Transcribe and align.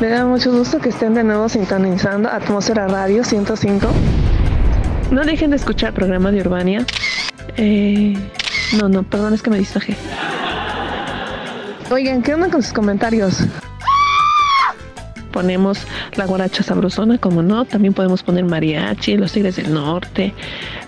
Me 0.00 0.08
da 0.08 0.24
mucho 0.24 0.50
gusto 0.50 0.78
que 0.78 0.88
estén 0.88 1.12
de 1.12 1.22
nuevo 1.22 1.46
sintonizando 1.50 2.30
Atmósfera 2.30 2.88
Radio 2.88 3.22
105. 3.22 3.86
No 5.10 5.24
dejen 5.24 5.50
de 5.50 5.56
escuchar 5.56 5.92
programa 5.92 6.32
de 6.32 6.40
Urbania. 6.40 6.86
Eh, 7.58 8.16
no, 8.80 8.88
no, 8.88 9.02
perdón, 9.02 9.34
es 9.34 9.42
que 9.42 9.50
me 9.50 9.58
distraje. 9.58 9.94
Oigan, 11.90 12.22
¿qué 12.22 12.32
onda 12.32 12.48
con 12.48 12.62
sus 12.62 12.72
comentarios? 12.72 13.44
Ponemos 15.32 15.86
la 16.14 16.24
guaracha 16.24 16.62
sabrosona, 16.62 17.18
como 17.18 17.42
no. 17.42 17.66
También 17.66 17.92
podemos 17.92 18.22
poner 18.22 18.44
mariachi, 18.44 19.18
los 19.18 19.32
tigres 19.32 19.56
del 19.56 19.74
norte, 19.74 20.32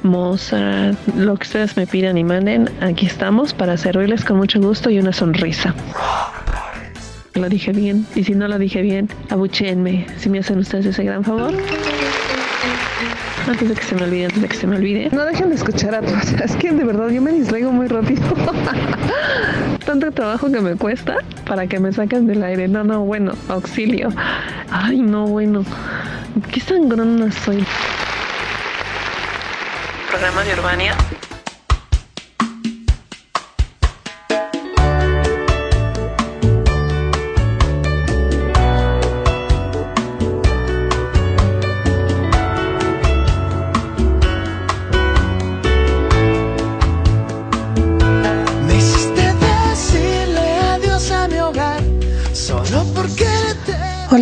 Mozart, 0.02 0.96
lo 1.18 1.36
que 1.36 1.42
ustedes 1.42 1.76
me 1.76 1.86
pidan 1.86 2.16
y 2.16 2.24
manden. 2.24 2.70
Aquí 2.80 3.04
estamos 3.04 3.52
para 3.52 3.76
servirles 3.76 4.24
con 4.24 4.38
mucho 4.38 4.58
gusto 4.58 4.88
y 4.88 4.98
una 4.98 5.12
sonrisa. 5.12 5.74
Lo 7.34 7.48
dije 7.48 7.72
bien. 7.72 8.06
Y 8.14 8.24
si 8.24 8.34
no 8.34 8.46
lo 8.46 8.58
dije 8.58 8.82
bien, 8.82 9.08
abuchenme. 9.30 10.06
Si 10.18 10.28
me 10.28 10.38
hacen 10.40 10.58
ustedes 10.58 10.86
ese 10.86 11.02
gran 11.04 11.24
favor. 11.24 11.52
Antes 13.48 13.68
de 13.68 13.74
que 13.74 13.82
se 13.82 13.94
me 13.94 14.02
olvide, 14.02 14.26
antes 14.26 14.42
de 14.42 14.48
que 14.48 14.56
se 14.56 14.66
me 14.66 14.76
olvide. 14.76 15.08
No 15.12 15.24
dejen 15.24 15.48
de 15.48 15.54
escuchar 15.54 15.94
a 15.94 16.00
todos. 16.02 16.32
Es 16.44 16.56
que 16.56 16.70
de 16.70 16.84
verdad 16.84 17.08
yo 17.08 17.22
me 17.22 17.32
distraigo 17.32 17.72
muy 17.72 17.88
rápido. 17.88 18.22
Tanto 19.86 20.12
trabajo 20.12 20.50
que 20.50 20.60
me 20.60 20.76
cuesta 20.76 21.18
para 21.46 21.66
que 21.66 21.80
me 21.80 21.92
saquen 21.92 22.26
del 22.26 22.42
aire. 22.42 22.68
No, 22.68 22.84
no, 22.84 23.00
bueno, 23.00 23.32
auxilio. 23.48 24.10
Ay, 24.70 24.98
no, 25.00 25.26
bueno. 25.26 25.64
Qué 26.52 26.60
sangrona 26.60 27.32
soy. 27.32 27.64
Programa 30.10 30.44
de 30.44 30.52
Urbania. 30.52 30.94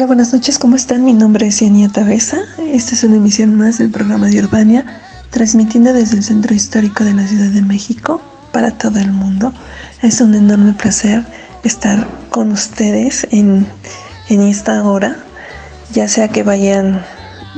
Hola, 0.01 0.07
buenas 0.07 0.33
noches, 0.33 0.59
¿cómo 0.59 0.77
están? 0.77 1.05
Mi 1.05 1.13
nombre 1.13 1.47
es 1.49 1.61
Yania 1.61 1.91
Tabesa. 1.91 2.39
Esta 2.57 2.95
es 2.95 3.05
una 3.05 3.17
emisión 3.17 3.55
más 3.57 3.77
del 3.77 3.91
programa 3.91 4.29
de 4.29 4.39
Urbania, 4.39 4.87
transmitiendo 5.29 5.93
desde 5.93 6.17
el 6.17 6.25
Centro 6.25 6.55
Histórico 6.55 7.05
de 7.05 7.13
la 7.13 7.27
Ciudad 7.27 7.51
de 7.51 7.61
México 7.61 8.23
para 8.51 8.71
todo 8.71 8.99
el 8.99 9.13
mundo. 9.13 9.53
Es 10.01 10.23
un 10.23 10.35
enorme 10.35 10.73
placer 10.73 11.27
estar 11.65 12.09
con 12.31 12.51
ustedes 12.51 13.29
en, 13.31 13.67
en 14.31 14.41
esta 14.41 14.83
hora, 14.85 15.19
ya 15.93 16.09
sea 16.09 16.29
que 16.29 16.45
vayan 16.45 17.05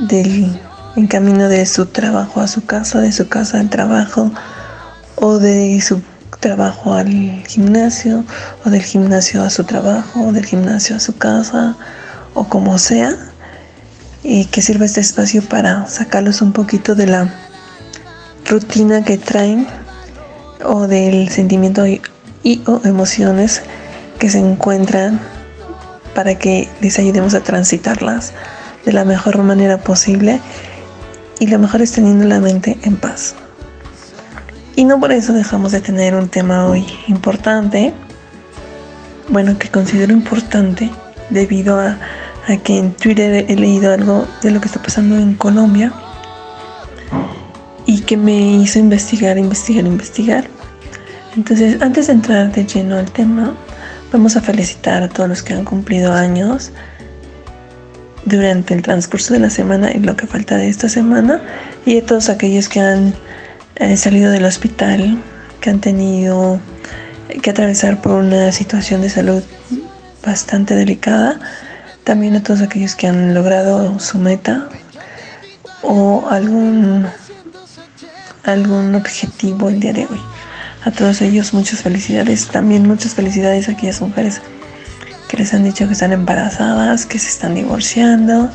del, 0.09 0.59
en 0.97 1.07
camino 1.07 1.47
de 1.47 1.65
su 1.65 1.85
trabajo 1.85 2.41
a 2.41 2.49
su 2.49 2.65
casa, 2.65 2.99
de 2.99 3.13
su 3.13 3.29
casa 3.29 3.61
al 3.61 3.69
trabajo 3.69 4.33
o 5.15 5.39
de 5.39 5.79
su 5.79 6.01
trabajo 6.41 6.93
al 6.93 7.07
gimnasio 7.47 8.25
o 8.65 8.69
del 8.69 8.83
gimnasio 8.83 9.43
a 9.43 9.49
su 9.49 9.63
trabajo 9.63 10.27
o 10.27 10.33
del 10.33 10.45
gimnasio 10.45 10.97
a 10.97 10.99
su 10.99 11.15
casa 11.15 11.77
o 12.33 12.45
como 12.45 12.77
sea, 12.77 13.17
y 14.23 14.45
que 14.45 14.61
sirva 14.61 14.85
este 14.85 15.01
espacio 15.01 15.41
para 15.41 15.85
sacarlos 15.87 16.41
un 16.41 16.53
poquito 16.53 16.95
de 16.95 17.07
la 17.07 17.33
rutina 18.49 19.03
que 19.03 19.17
traen 19.17 19.67
o 20.63 20.87
del 20.87 21.29
sentimiento 21.29 21.85
y, 21.85 22.01
o 22.65 22.81
emociones 22.85 23.61
que 24.19 24.29
se 24.29 24.39
encuentran 24.39 25.19
para 26.15 26.35
que 26.35 26.69
les 26.81 26.99
ayudemos 26.99 27.33
a 27.33 27.41
transitarlas 27.41 28.33
de 28.85 28.93
la 28.93 29.03
mejor 29.03 29.37
manera 29.39 29.77
posible 29.77 30.39
y 31.39 31.47
lo 31.47 31.59
mejor 31.59 31.81
es 31.81 31.91
teniendo 31.91 32.25
la 32.25 32.39
mente 32.39 32.77
en 32.83 32.95
paz. 32.95 33.35
Y 34.75 34.85
no 34.85 34.99
por 34.99 35.11
eso 35.11 35.33
dejamos 35.33 35.71
de 35.71 35.81
tener 35.81 36.15
un 36.15 36.29
tema 36.29 36.65
hoy 36.65 36.85
importante, 37.07 37.93
bueno, 39.29 39.57
que 39.57 39.69
considero 39.69 40.13
importante 40.13 40.89
debido 41.29 41.79
a 41.79 41.97
que 42.63 42.77
en 42.77 42.93
Twitter 42.93 43.45
he 43.47 43.55
leído 43.55 43.93
algo 43.93 44.27
de 44.41 44.51
lo 44.51 44.59
que 44.59 44.67
está 44.67 44.81
pasando 44.81 45.17
en 45.17 45.35
Colombia 45.35 45.93
y 47.85 48.01
que 48.01 48.17
me 48.17 48.57
hizo 48.57 48.79
investigar, 48.79 49.37
investigar, 49.37 49.85
investigar. 49.85 50.47
Entonces, 51.35 51.81
antes 51.81 52.07
de 52.07 52.13
entrar 52.13 52.51
de 52.51 52.65
lleno 52.65 52.97
al 52.97 53.11
tema, 53.11 53.55
vamos 54.11 54.35
a 54.35 54.41
felicitar 54.41 55.03
a 55.03 55.09
todos 55.09 55.29
los 55.29 55.43
que 55.43 55.53
han 55.53 55.65
cumplido 55.65 56.13
años 56.13 56.71
durante 58.25 58.73
el 58.73 58.81
transcurso 58.81 59.33
de 59.33 59.39
la 59.39 59.49
semana 59.49 59.91
y 59.91 59.99
lo 59.99 60.15
que 60.15 60.27
falta 60.27 60.55
de 60.57 60.69
esta 60.69 60.87
semana 60.87 61.41
y 61.85 61.97
a 61.97 62.05
todos 62.05 62.29
aquellos 62.29 62.69
que 62.69 62.79
han 62.79 63.13
eh, 63.75 63.97
salido 63.97 64.31
del 64.31 64.45
hospital, 64.45 65.17
que 65.59 65.69
han 65.69 65.79
tenido 65.79 66.59
que 67.41 67.49
atravesar 67.49 68.01
por 68.01 68.13
una 68.13 68.51
situación 68.51 69.01
de 69.01 69.09
salud 69.09 69.43
bastante 70.23 70.75
delicada 70.75 71.39
también 72.03 72.35
a 72.35 72.43
todos 72.43 72.61
aquellos 72.61 72.95
que 72.95 73.07
han 73.07 73.33
logrado 73.33 73.99
su 73.99 74.17
meta 74.17 74.67
o 75.81 76.27
algún, 76.29 77.05
algún 78.43 78.95
objetivo 78.95 79.69
el 79.69 79.79
día 79.79 79.93
de 79.93 80.05
hoy. 80.05 80.21
A 80.83 80.91
todos 80.91 81.21
ellos 81.21 81.53
muchas 81.53 81.81
felicidades. 81.81 82.47
También 82.47 82.87
muchas 82.87 83.13
felicidades 83.13 83.69
a 83.69 83.71
aquellas 83.71 84.01
mujeres 84.01 84.41
que 85.29 85.37
les 85.37 85.53
han 85.53 85.63
dicho 85.63 85.87
que 85.87 85.93
están 85.93 86.11
embarazadas, 86.11 87.05
que 87.05 87.19
se 87.19 87.29
están 87.29 87.55
divorciando, 87.55 88.49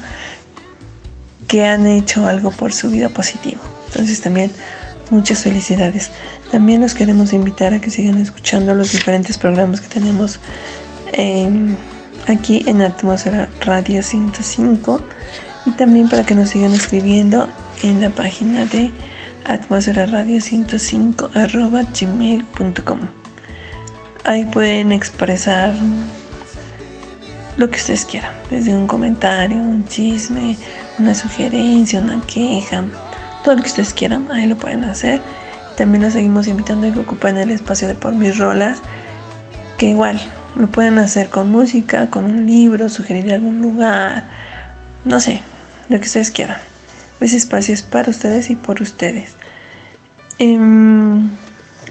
que 1.47 1.65
han 1.65 1.87
hecho 1.87 2.27
algo 2.27 2.51
por 2.51 2.75
su 2.75 2.91
vida 2.91 3.09
positivo. 3.09 3.63
Entonces 3.87 4.21
también 4.21 4.53
muchas 5.11 5.43
felicidades. 5.43 6.11
También 6.53 6.83
los 6.83 6.95
queremos 6.95 7.33
invitar 7.33 7.73
a 7.73 7.81
que 7.81 7.91
sigan 7.91 8.19
escuchando 8.19 8.75
los 8.75 8.93
diferentes 8.93 9.39
programas 9.39 9.81
que 9.81 9.89
tenemos 9.89 10.39
en 11.19 11.77
aquí 12.27 12.65
en 12.67 12.81
Atmósfera 12.81 13.49
Radio 13.61 14.03
105 14.03 15.01
y 15.67 15.71
también 15.73 16.09
para 16.09 16.25
que 16.25 16.35
nos 16.35 16.51
sigan 16.51 16.73
escribiendo 16.73 17.47
en 17.83 18.01
la 18.01 18.11
página 18.11 18.65
de 18.65 18.91
atmósfera 19.45 20.07
radio 20.07 20.41
105 20.41 21.31
arroba 21.35 21.83
gmail.com 21.83 23.01
ahí 24.25 24.45
pueden 24.47 24.93
expresar 24.93 25.75
lo 27.57 27.69
que 27.69 27.77
ustedes 27.77 28.05
quieran 28.05 28.33
desde 28.51 28.75
un 28.75 28.87
comentario, 28.87 29.57
un 29.57 29.87
chisme, 29.87 30.57
una 30.99 31.15
sugerencia, 31.15 32.01
una 32.01 32.21
queja 32.23 32.85
todo 33.43 33.57
lo 33.57 33.63
que 33.63 33.69
ustedes 33.69 33.95
quieran, 33.95 34.29
ahí 34.31 34.47
lo 34.47 34.57
pueden 34.57 34.85
hacer. 34.85 35.21
También 35.77 36.03
los 36.03 36.13
seguimos 36.13 36.47
invitando 36.49 36.89
a 36.89 36.93
que 36.93 37.01
ocupen 37.01 37.39
el 37.39 37.51
espacio 37.51 37.89
de 37.89 37.95
por 37.95 38.13
mis 38.13 38.37
rolas 38.37 38.83
que 39.79 39.87
igual 39.87 40.21
lo 40.59 40.67
pueden 40.67 40.99
hacer 40.99 41.31
con 41.31 41.51
música, 41.51 42.11
con 42.11 42.25
un 42.25 42.47
libro, 42.47 42.89
sugerir 42.89 43.33
algún 43.33 43.63
lugar, 43.63 44.25
no 45.05 45.21
sé, 45.21 45.41
lo 45.89 45.99
que 45.99 46.07
ustedes 46.07 46.33
quieran. 46.33 46.59
Ese 47.21 47.37
espacio 47.37 47.75
es 47.75 47.83
para 47.83 48.11
ustedes 48.11 48.51
y 48.51 48.57
por 48.57 48.83
ustedes. 48.83 49.37
Em, 50.39 51.31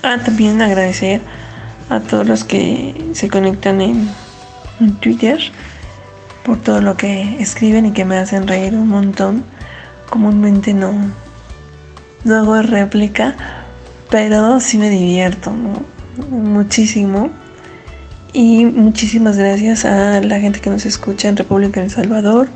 ah, 0.03 0.17
también 0.23 0.61
agradecer 0.61 1.22
a 1.89 2.01
todos 2.01 2.27
los 2.27 2.44
que 2.44 3.09
se 3.13 3.29
conectan 3.29 3.81
en, 3.81 4.09
Twitter 5.00 5.39
por 6.44 6.61
todo 6.61 6.81
lo 6.81 6.95
que 6.95 7.41
escriben 7.41 7.88
y 7.88 7.94
que 7.94 8.06
me 8.06 8.17
hacen 8.17 8.47
reír 8.47 8.75
un 8.75 8.89
montón. 8.89 9.44
Comúnmente 10.07 10.73
no, 10.73 10.94
no 12.23 12.35
hago 12.35 12.61
réplica, 12.61 13.35
pero 14.11 14.59
sí 14.59 14.77
me 14.77 14.89
divierto 14.89 15.51
muchísimo. 16.29 17.31
Y 18.33 18.65
muchísimas 18.65 19.38
gracias 19.38 19.85
a 19.85 20.21
la 20.21 20.39
gente 20.39 20.59
que 20.59 20.69
nos 20.69 20.85
escucha 20.85 21.29
en 21.29 21.38
República 21.38 21.79
de 21.79 21.88
El 21.88 21.91
Salvador, 21.91 22.50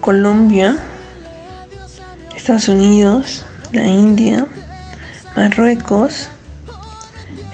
Colombia, 0.00 0.78
Estados 2.34 2.68
Unidos, 2.68 3.44
la 3.72 3.86
India, 3.86 4.46
Marruecos, 5.36 6.28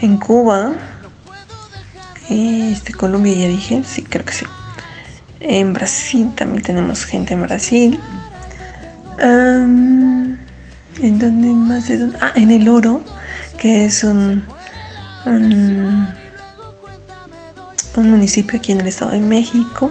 en 0.01 0.17
Cuba, 0.19 0.73
este, 2.31 2.95
Colombia 2.95 3.35
ya 3.35 3.49
dije, 3.49 3.83
sí, 3.85 4.03
creo 4.03 4.25
que 4.25 4.33
sí. 4.33 4.47
En 5.41 5.73
Brasil 5.73 6.33
también 6.35 6.63
tenemos 6.63 7.05
gente 7.05 7.35
en 7.35 7.43
Brasil. 7.43 8.01
¿En 9.21 10.39
donde 11.19 11.49
más? 11.49 11.89
De 11.89 12.11
Ah, 12.21 12.33
en 12.35 12.51
el 12.51 12.69
Oro, 12.69 13.03
que 13.57 13.85
es 13.85 14.05
un 14.05 14.45
municipio 18.05 18.59
aquí 18.59 18.73
en 18.73 18.81
el 18.81 18.89
Estado 18.89 19.13
de 19.13 19.21
México. 19.21 19.91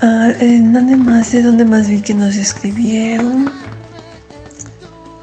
Ah, 0.00 0.30
¿En 0.40 0.72
dónde 0.72 0.96
más? 0.96 1.32
¿De 1.32 1.42
dónde 1.42 1.64
más 1.64 1.88
vi 1.88 2.00
que 2.00 2.14
nos 2.14 2.36
escribieron? 2.36 3.50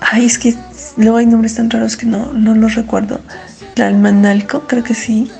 Ay, 0.02 0.26
es 0.26 0.38
que 0.38 0.56
luego 0.98 1.18
hay 1.18 1.26
nombres 1.26 1.56
tan 1.56 1.70
raros 1.70 1.98
que 1.98 2.06
no, 2.06 2.34
no 2.34 2.56
los 2.56 2.76
recuerdo. 2.76 3.20
Tlalmanalco, 3.74 4.68
creo 4.68 4.84
que 4.84 4.94
sí, 4.94 5.32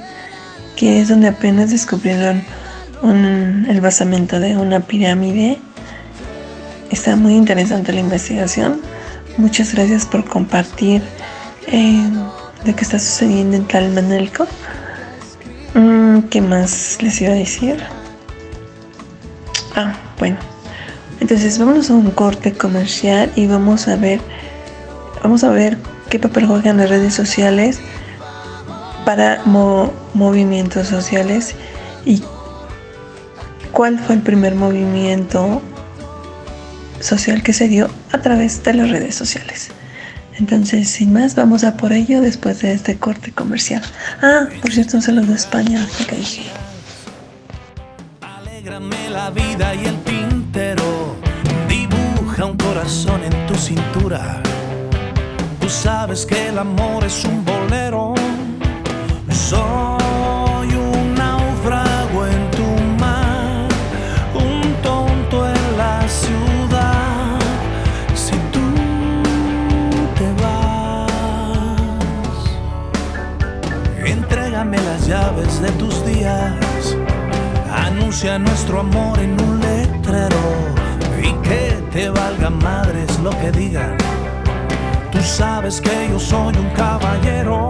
que 0.76 1.02
es 1.02 1.10
donde 1.10 1.28
apenas 1.28 1.72
descubrieron 1.72 2.44
el 3.04 3.82
basamento 3.82 4.40
de 4.40 4.56
una 4.56 4.80
pirámide. 4.80 5.60
Está 6.90 7.16
muy 7.16 7.34
interesante 7.34 7.92
la 7.92 8.00
investigación. 8.00 8.82
Muchas 9.38 9.74
gracias 9.74 10.06
por 10.06 10.26
compartir 10.26 11.02
eh, 11.68 12.10
lo 12.66 12.76
que 12.76 12.84
está 12.84 13.00
sucediendo 13.00 13.58
en 13.58 13.68
Talmanalco. 13.68 14.48
Mm, 15.74 16.20
¿Qué 16.30 16.42
más 16.42 16.98
les 17.02 17.20
iba 17.22 17.32
a 17.32 17.36
decir? 17.36 17.84
Ah, 19.76 19.96
bueno. 20.20 20.38
Entonces 21.20 21.58
vámonos 21.58 21.90
a 21.90 21.94
un 21.94 22.12
corte 22.12 22.54
comercial 22.54 23.32
y 23.36 23.48
vamos 23.48 23.88
a 23.88 23.96
ver, 23.96 24.20
vamos 25.24 25.44
a 25.44 25.50
ver 25.50 25.78
qué 26.10 26.20
papel 26.20 26.46
juegan 26.46 26.78
las 26.78 26.90
redes 26.90 27.14
sociales 27.14 27.80
para 29.06 29.42
movimientos 29.46 30.88
sociales 30.88 31.56
y 32.06 32.24
cuál 33.72 34.00
fue 34.00 34.16
el 34.16 34.22
primer 34.22 34.56
movimiento 34.56 35.62
social 37.00 37.42
que 37.42 37.54
se 37.54 37.68
dio 37.68 37.90
a 38.12 38.22
través 38.22 38.64
de 38.64 38.74
las 38.74 38.92
redes 38.92 39.16
sociales. 39.16 39.72
Entonces, 40.38 40.90
sin 40.90 41.14
más, 41.14 41.36
vamos 41.36 41.64
a 41.64 41.78
por 41.78 41.94
ello 41.94 42.22
después 42.22 42.62
de 42.62 42.74
este 42.74 42.98
corte 42.98 43.32
comercial. 43.32 43.82
Ah, 44.22 44.48
por 44.62 44.72
cierto, 44.72 44.98
un 44.98 45.04
saludo 45.04 45.28
de 45.28 45.36
España, 45.36 45.88
que 46.10 46.16
dije. 46.16 46.44
Alégrame 48.22 49.10
la 49.10 49.30
vida 49.30 49.76
y 49.76 49.86
el 49.86 49.98
tintero 50.04 51.16
dibuja 51.68 52.46
un 52.46 52.58
corazón 52.58 53.22
en 53.24 53.48
tu 53.48 53.56
cintura. 53.56 54.42
Tú 55.60 55.70
sabes 55.70 56.26
que 56.26 56.50
el 56.50 56.58
amor 56.58 57.04
es 57.04 57.24
un 57.26 57.46
bolero. 57.46 58.16
Soy 59.30 59.83
de 75.44 75.72
tus 75.72 76.06
días. 76.06 76.96
Anuncia 77.70 78.40
nuestro 78.40 78.80
amor 78.80 79.20
en 79.20 79.40
un 79.42 79.60
letrero 79.60 80.38
y 81.22 81.34
que 81.48 81.84
te 81.92 82.10
valga 82.10 82.50
madres 82.50 83.20
lo 83.20 83.32
que 83.32 83.52
digan. 83.52 83.98
Tú 85.12 85.20
sabes 85.22 85.82
que 85.82 86.08
yo 86.10 86.18
soy 86.18 86.56
un 86.56 86.70
caballero. 86.70 87.68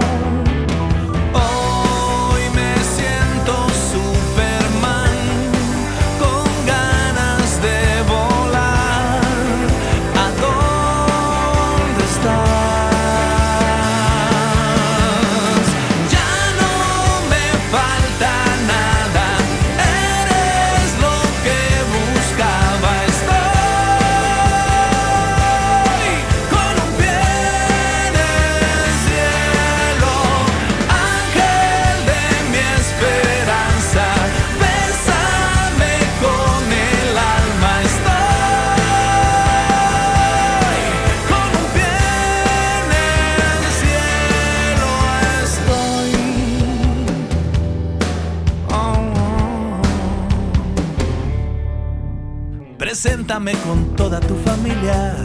Preséntame 53.34 53.64
con 53.64 53.96
toda 53.96 54.20
tu 54.20 54.36
familia. 54.46 55.16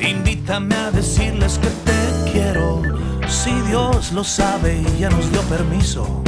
Invítame 0.00 0.74
a 0.74 0.90
decirles 0.90 1.56
que 1.58 1.68
te 1.68 2.32
quiero. 2.32 2.82
Si 3.28 3.52
Dios 3.68 4.10
lo 4.10 4.24
sabe 4.24 4.82
y 4.82 4.98
ya 4.98 5.08
nos 5.08 5.30
dio 5.30 5.42
permiso. 5.42 6.24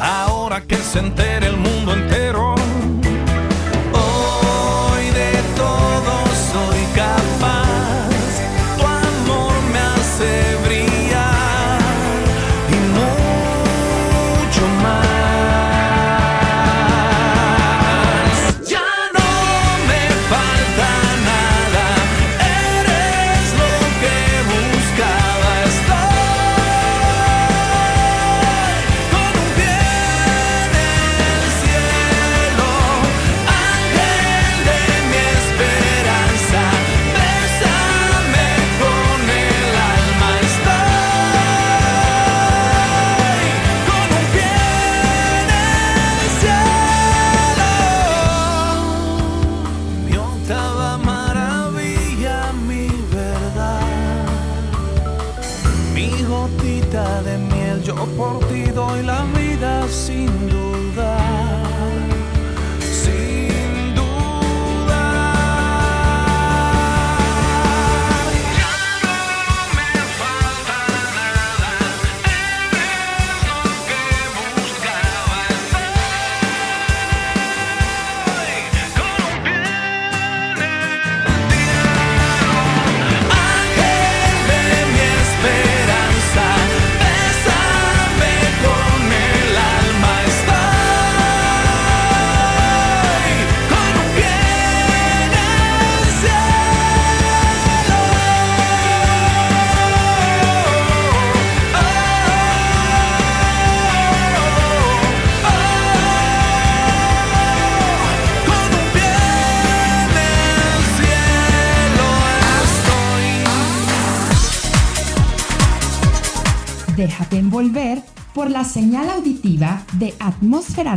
Ahora 0.00 0.62
que 0.62 0.76
se 0.76 1.00
entere 1.00 1.48
el 1.48 1.58
mundo 1.58 1.92
entero. 1.92 2.54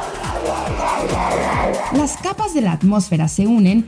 Las 1.93 2.17
capas 2.17 2.55
de 2.55 2.63
la 2.63 2.73
atmósfera 2.73 3.29
se 3.29 3.47
unen 3.47 3.85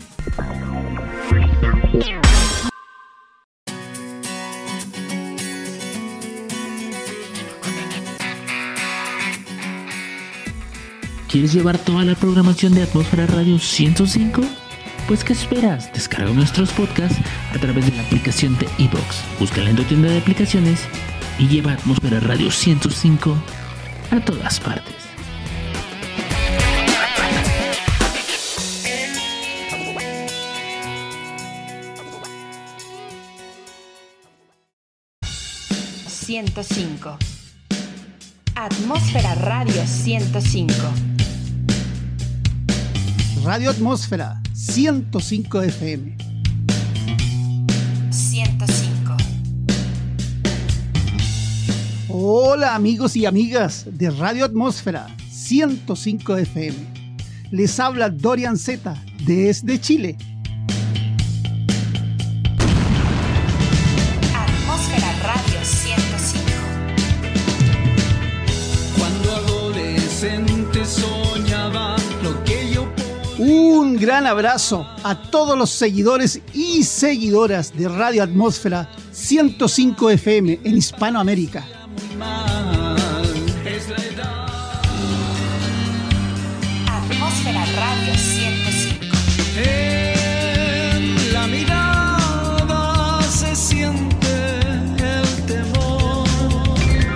¿Quieres 11.29 11.53
llevar 11.53 11.77
toda 11.77 12.05
la 12.05 12.15
programación 12.15 12.75
de 12.75 12.83
Atmósfera 12.83 13.27
Radio 13.27 13.59
105? 13.59 14.43
Pues 15.07 15.23
¿qué 15.23 15.35
esperas? 15.35 15.93
Descarga 15.93 16.33
nuestros 16.33 16.73
podcasts 16.73 17.17
a 17.55 17.59
través 17.59 17.87
de 17.87 17.97
la 17.97 18.03
aplicación 18.03 18.59
de 18.59 18.67
iBox. 18.79 19.23
Búscala 19.39 19.71
en 19.71 19.77
tu 19.77 19.85
tienda 19.85 20.09
de 20.09 20.19
aplicaciones 20.19 20.81
y 21.39 21.47
lleva 21.47 21.75
Atmósfera 21.75 22.19
Radio 22.19 22.51
105 22.51 23.37
a 24.11 24.21
todas 24.21 24.59
partes. 24.59 24.95
...105... 36.27 37.17
Atmósfera 38.57 39.35
Radio 39.37 39.87
105. 39.87 40.75
Radio 43.45 43.71
Atmósfera 43.71 44.41
105 44.57 45.61
FM. 45.65 46.17
105. 48.11 49.17
Hola 52.09 52.75
amigos 52.75 53.17
y 53.17 53.27
amigas 53.27 53.85
de 53.87 54.09
Radio 54.09 54.47
Atmósfera 54.47 55.15
105 55.31 56.39
FM. 56.39 56.75
Les 57.51 57.79
habla 57.79 58.09
Dorian 58.09 58.57
Z 58.57 58.97
desde 59.27 59.79
Chile. 59.79 60.17
Un 73.59 73.97
gran 73.97 74.27
abrazo 74.27 74.87
a 75.03 75.15
todos 75.15 75.57
los 75.57 75.71
seguidores 75.71 76.43
y 76.53 76.83
seguidoras 76.85 77.75
de 77.75 77.89
Radio 77.89 78.23
Atmósfera 78.23 78.91
105 79.13 80.11
FM 80.11 80.61
en 80.63 80.77
Hispanoamérica. 80.77 81.65
Atmósfera 86.87 87.65
Radio 87.77 88.15
105. 88.15 89.07
En 89.57 91.33
la 91.33 91.47
mirada 91.47 93.23
se 93.23 93.57
siente 93.57 94.59
el 94.99 95.47
temor. 95.47 96.29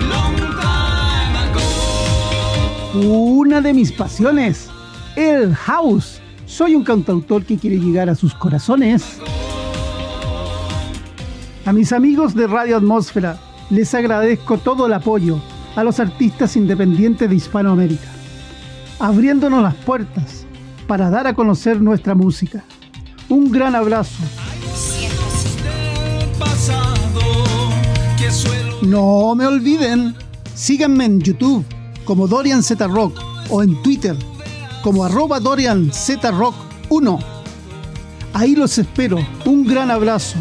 Long 0.09 0.37
time 0.59 1.37
ago. 1.37 3.07
Una 3.07 3.61
de 3.61 3.73
mis 3.75 3.91
pasiones, 3.91 4.69
el 5.15 5.53
house. 5.53 6.19
Soy 6.51 6.75
un 6.75 6.83
cantautor 6.83 7.45
que 7.45 7.57
quiere 7.57 7.79
llegar 7.79 8.09
a 8.09 8.15
sus 8.15 8.33
corazones. 8.33 9.19
A 11.65 11.71
mis 11.71 11.93
amigos 11.93 12.35
de 12.35 12.45
Radio 12.45 12.75
Atmósfera 12.75 13.39
les 13.69 13.93
agradezco 13.93 14.57
todo 14.57 14.87
el 14.87 14.93
apoyo 14.93 15.39
a 15.77 15.83
los 15.85 16.01
artistas 16.01 16.57
independientes 16.57 17.29
de 17.29 17.35
Hispanoamérica, 17.35 18.09
abriéndonos 18.99 19.63
las 19.63 19.75
puertas 19.75 20.45
para 20.87 21.09
dar 21.09 21.25
a 21.25 21.33
conocer 21.33 21.81
nuestra 21.81 22.15
música. 22.15 22.65
Un 23.29 23.49
gran 23.49 23.73
abrazo. 23.73 24.21
105. 24.75 26.19
del 26.19 26.29
pasado 26.37 27.21
que 28.17 28.29
suelo 28.29 28.75
No 28.81 29.35
me 29.35 29.47
olviden, 29.47 30.15
síganme 30.53 31.05
en 31.05 31.21
YouTube 31.21 31.63
como 32.03 32.27
Dorian 32.27 32.61
Z 32.61 32.85
Rock 32.87 33.21
o 33.49 33.63
en 33.63 33.81
Twitter 33.83 34.17
como 34.81 35.03
arroba 35.03 35.39
Dorian 35.39 35.91
Z 35.93 36.31
Rock 36.31 36.55
1. 36.89 37.19
Ahí 38.33 38.55
los 38.55 38.77
espero. 38.77 39.17
Un 39.45 39.65
gran 39.65 39.91
abrazo. 39.91 40.37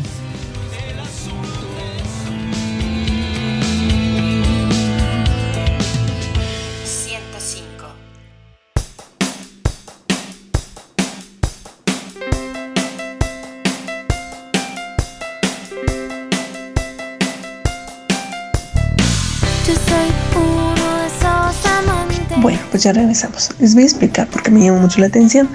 Pues 22.80 22.84
ya 22.84 22.92
regresamos. 22.98 23.50
Les 23.58 23.74
voy 23.74 23.82
a 23.82 23.86
explicar 23.86 24.26
porque 24.28 24.50
me 24.50 24.60
llamó 24.60 24.80
mucho 24.80 25.00
la 25.00 25.08
atención. 25.08 25.50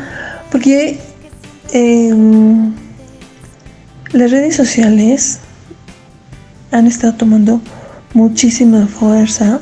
Porque 0.51 0.99
em, 1.71 2.71
las 4.11 4.29
redes 4.29 4.55
sociales 4.55 5.39
han 6.71 6.85
estado 6.85 7.13
tomando 7.15 7.61
muchísima 8.13 8.85
fuerza 8.85 9.59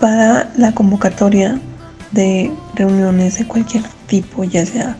para 0.00 0.50
la 0.56 0.72
convocatoria 0.72 1.60
de 2.10 2.50
reuniones 2.74 3.38
de 3.38 3.46
cualquier 3.46 3.84
tipo, 4.08 4.42
ya 4.42 4.66
sea 4.66 4.96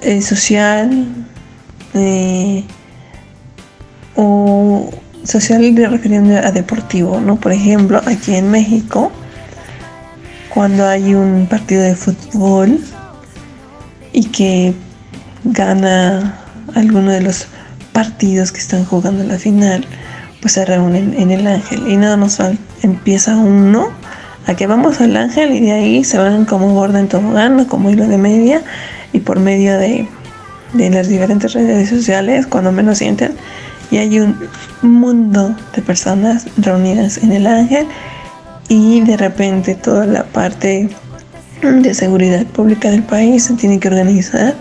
eh, 0.00 0.22
social 0.22 1.08
eh, 1.92 2.64
o 4.16 4.90
social 5.24 5.76
refiriendo 5.76 6.38
a 6.38 6.52
deportivo, 6.52 7.20
¿no? 7.20 7.36
Por 7.36 7.52
ejemplo, 7.52 8.00
aquí 8.06 8.34
en 8.34 8.50
México, 8.50 9.12
cuando 10.54 10.86
hay 10.86 11.16
un 11.16 11.48
partido 11.48 11.82
de 11.82 11.96
fútbol 11.96 12.78
y 14.12 14.26
que 14.26 14.72
gana 15.42 16.38
alguno 16.76 17.10
de 17.10 17.22
los 17.22 17.48
partidos 17.92 18.52
que 18.52 18.60
están 18.60 18.84
jugando 18.84 19.24
la 19.24 19.36
final, 19.36 19.84
pues 20.40 20.54
se 20.54 20.64
reúnen 20.64 21.12
en 21.18 21.32
el 21.32 21.44
Ángel. 21.48 21.88
Y 21.88 21.96
nada 21.96 22.16
más 22.16 22.40
empieza 22.82 23.36
uno 23.36 23.88
a 24.46 24.54
que 24.54 24.68
vamos 24.68 25.00
al 25.00 25.16
Ángel 25.16 25.52
y 25.52 25.60
de 25.60 25.72
ahí 25.72 26.04
se 26.04 26.18
van 26.18 26.44
como 26.44 26.72
gorda 26.72 27.00
en 27.00 27.08
tobogán 27.08 27.58
o 27.58 27.66
como 27.66 27.90
hilo 27.90 28.06
de 28.06 28.18
media 28.18 28.62
y 29.12 29.18
por 29.18 29.40
medio 29.40 29.76
de, 29.76 30.06
de 30.72 30.90
las 30.90 31.08
diferentes 31.08 31.52
redes 31.52 31.88
sociales, 31.88 32.46
cuando 32.46 32.70
menos 32.70 32.98
sienten, 32.98 33.34
y 33.90 33.96
hay 33.96 34.20
un 34.20 34.36
mundo 34.82 35.56
de 35.74 35.82
personas 35.82 36.46
reunidas 36.56 37.18
en 37.18 37.32
el 37.32 37.46
Ángel 37.48 37.88
y 38.68 39.00
de 39.02 39.16
repente 39.16 39.74
toda 39.74 40.06
la 40.06 40.24
parte 40.24 40.88
de 41.62 41.94
seguridad 41.94 42.44
pública 42.46 42.90
del 42.90 43.02
país 43.02 43.44
se 43.44 43.54
tiene 43.54 43.78
que 43.78 43.88
organizar 43.88 44.54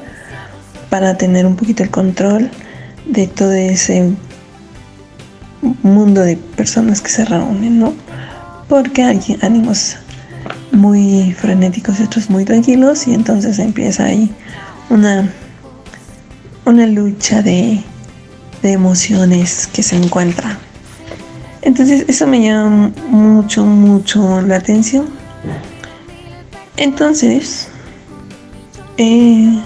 para 0.90 1.18
tener 1.18 1.46
un 1.46 1.56
poquito 1.56 1.84
el 1.84 1.90
control 1.90 2.50
de 3.06 3.28
todo 3.28 3.52
ese 3.52 4.12
mundo 5.82 6.22
de 6.22 6.38
personas 6.38 7.02
que 7.02 7.10
se 7.10 7.26
reúnen, 7.26 7.80
¿no? 7.80 7.94
Porque 8.68 9.04
hay 9.04 9.20
ánimos 9.42 9.98
muy 10.72 11.34
frenéticos 11.34 12.00
y 12.00 12.04
otros 12.04 12.30
muy 12.30 12.46
tranquilos 12.46 13.08
y 13.08 13.14
entonces 13.14 13.60
empieza 13.60 14.06
ahí 14.06 14.32
una, 14.90 15.32
una 16.66 16.88
lucha 16.88 17.42
de, 17.42 17.82
de 18.62 18.72
emociones 18.72 19.68
que 19.68 19.84
se 19.84 19.96
encuentra. 19.96 20.58
Entonces 21.64 22.06
eso 22.10 22.28
me 22.28 22.44
llama 22.44 22.92
mucho, 23.10 23.66
mucho 23.66 24.42
la 24.42 24.58
atención. 24.58 25.06
Entonces, 26.76 27.70
eh, 28.98 29.60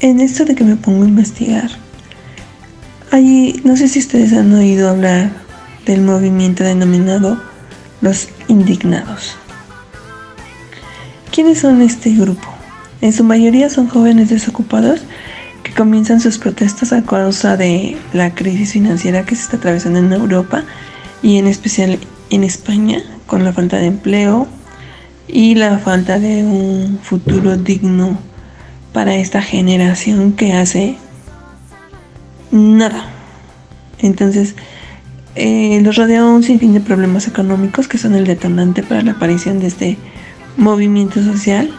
en 0.00 0.20
esto 0.20 0.44
de 0.44 0.54
que 0.54 0.62
me 0.62 0.76
pongo 0.76 1.02
a 1.02 1.08
investigar, 1.08 1.68
hay, 3.10 3.60
no 3.64 3.76
sé 3.76 3.88
si 3.88 3.98
ustedes 3.98 4.32
han 4.32 4.54
oído 4.54 4.88
hablar 4.88 5.30
del 5.84 6.02
movimiento 6.02 6.62
denominado 6.62 7.40
los 8.00 8.28
indignados. 8.46 9.36
¿Quiénes 11.32 11.58
son 11.58 11.82
este 11.82 12.10
grupo? 12.10 12.48
En 13.00 13.12
su 13.12 13.24
mayoría 13.24 13.68
son 13.68 13.88
jóvenes 13.88 14.30
desocupados 14.30 15.00
que 15.64 15.74
comienzan 15.74 16.20
sus 16.20 16.38
protestas 16.38 16.92
a 16.92 17.02
causa 17.02 17.56
de 17.56 17.96
la 18.12 18.34
crisis 18.34 18.72
financiera 18.72 19.24
que 19.26 19.34
se 19.34 19.42
está 19.42 19.56
atravesando 19.56 19.98
en 19.98 20.12
Europa 20.12 20.64
y 21.26 21.38
en 21.38 21.48
especial 21.48 21.98
en 22.30 22.44
España 22.44 23.02
con 23.26 23.42
la 23.42 23.52
falta 23.52 23.78
de 23.78 23.86
empleo 23.86 24.46
y 25.26 25.56
la 25.56 25.78
falta 25.78 26.20
de 26.20 26.44
un 26.44 27.00
futuro 27.02 27.56
digno 27.56 28.16
para 28.92 29.16
esta 29.16 29.42
generación 29.42 30.34
que 30.34 30.52
hace 30.52 30.96
nada. 32.52 33.06
Entonces, 33.98 34.54
eh, 35.34 35.80
los 35.82 35.96
rodea 35.96 36.24
un 36.24 36.44
sinfín 36.44 36.74
de 36.74 36.80
problemas 36.80 37.26
económicos 37.26 37.88
que 37.88 37.98
son 37.98 38.14
el 38.14 38.24
detonante 38.24 38.84
para 38.84 39.02
la 39.02 39.12
aparición 39.12 39.58
de 39.58 39.66
este 39.66 39.96
movimiento 40.56 41.20
social 41.24 41.72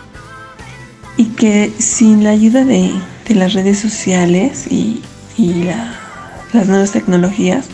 y 1.16 1.24
que 1.40 1.72
sin 1.80 2.26
la 2.26 2.32
ayuda 2.32 2.66
de, 2.66 2.92
de 3.30 3.36
las 3.36 3.54
redes 3.54 3.80
sociales 3.80 4.68
y, 4.70 5.02
y 5.38 5.54
la- 5.64 5.94
las 6.52 6.68
nuevas 6.68 6.92
tecnologías 6.92 7.68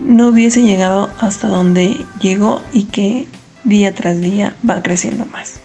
no 0.00 0.28
hubiese 0.28 0.62
llegado 0.62 1.10
hasta 1.20 1.48
donde 1.48 2.04
llegó 2.20 2.62
y 2.72 2.84
que 2.84 3.26
día 3.64 3.94
tras 3.94 4.20
día 4.20 4.54
va 4.68 4.82
creciendo 4.82 5.26
más. 5.26 5.60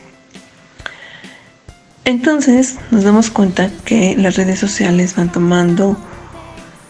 Entonces 2.05 2.77
nos 2.89 3.03
damos 3.03 3.29
cuenta 3.29 3.69
que 3.85 4.15
las 4.17 4.35
redes 4.35 4.59
sociales 4.59 5.15
van 5.15 5.31
tomando 5.31 5.97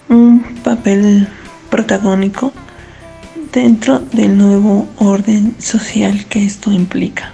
un 0.10 0.42
papel 0.64 1.28
protagónico 1.70 2.54
dentro 3.52 4.00
del 4.00 4.38
nuevo 4.38 4.88
orden 4.98 5.56
social 5.60 6.26
que 6.26 6.46
esto 6.46 6.72
implica. 6.72 7.34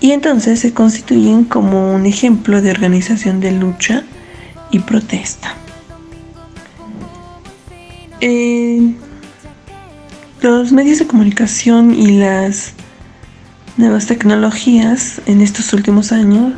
Y 0.00 0.12
entonces 0.12 0.60
se 0.60 0.72
constituyen 0.72 1.44
como 1.44 1.94
un 1.94 2.06
ejemplo 2.06 2.62
de 2.62 2.70
organización 2.70 3.40
de 3.40 3.52
lucha 3.52 4.04
y 4.70 4.78
protesta. 4.78 5.59
Eh, 8.20 8.94
los 10.42 10.72
medios 10.72 10.98
de 10.98 11.06
comunicación 11.06 11.94
y 11.94 12.18
las 12.18 12.72
nuevas 13.76 14.06
tecnologías 14.06 15.20
en 15.26 15.40
estos 15.40 15.72
últimos 15.72 16.12
años 16.12 16.54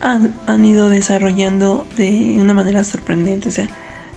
han, 0.00 0.34
han, 0.46 0.64
ido 0.64 0.88
desarrollando 0.88 1.86
de 1.96 2.36
una 2.40 2.54
manera 2.54 2.84
sorprendente. 2.84 3.48
O 3.48 3.52
sea, 3.52 3.68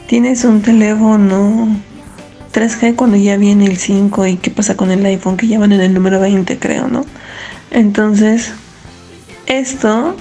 tienes 0.08 0.46
un 0.46 0.62
teléfono 0.62 1.68
3G 2.54 2.96
cuando 2.96 3.18
ya 3.18 3.38
viene 3.38 3.66
el 3.66 3.78
5 3.78 4.28
y 4.28 4.38
qué 4.38 4.52
pasa 4.52 4.78
con 4.78 4.92
el 4.92 5.06
iPhone 5.06 5.38
que 5.38 5.48
ya 5.48 5.60
van 5.60 5.72
en 5.72 5.82
el 5.82 5.94
número 5.94 6.20
20 6.20 6.60
creo, 6.60 6.88
¿no? 6.88 7.06
Entonces, 7.72 8.54
esto 9.48 10.16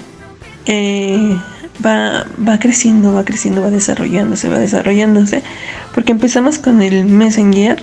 eh, 0.67 1.37
va, 1.85 2.27
va 2.47 2.59
creciendo, 2.59 3.15
va 3.15 3.25
creciendo, 3.25 3.63
va 3.63 3.71
desarrollándose, 3.71 4.49
va 4.49 4.59
desarrollándose, 4.59 5.43
porque 5.95 6.13
empezamos 6.13 6.59
con 6.59 6.83
el 6.83 7.05
Messenger, 7.07 7.83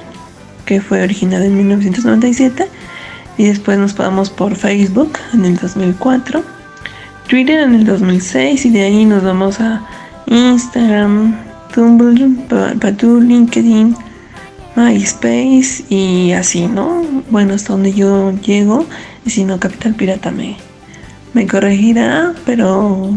que 0.65 0.81
fue 0.81 1.01
originado 1.01 1.45
en 1.45 1.57
1997, 1.57 2.67
y 3.37 3.45
después 3.45 3.77
nos 3.77 3.93
pasamos 3.93 4.29
por 4.29 4.55
Facebook 4.55 5.13
en 5.33 5.45
el 5.45 5.55
2004, 5.57 6.43
Twitter 7.27 7.59
en 7.59 7.75
el 7.75 7.85
2006, 7.85 8.65
y 8.65 8.69
de 8.69 8.83
ahí 8.83 9.05
nos 9.05 9.23
vamos 9.23 9.59
a 9.59 9.85
Instagram, 10.27 11.35
Tumblr, 11.73 12.75
Badu, 12.75 13.21
LinkedIn, 13.21 13.95
MySpace 14.75 15.83
y 15.89 16.31
así, 16.31 16.67
¿no? 16.67 17.03
Bueno, 17.29 17.53
hasta 17.53 17.73
donde 17.73 17.93
yo 17.93 18.33
llego, 18.41 18.85
y 19.25 19.29
si 19.29 19.43
no, 19.43 19.59
Capital 19.59 19.95
Pirata 19.95 20.31
me, 20.31 20.57
me 21.33 21.47
corregirá, 21.47 22.33
pero 22.45 23.11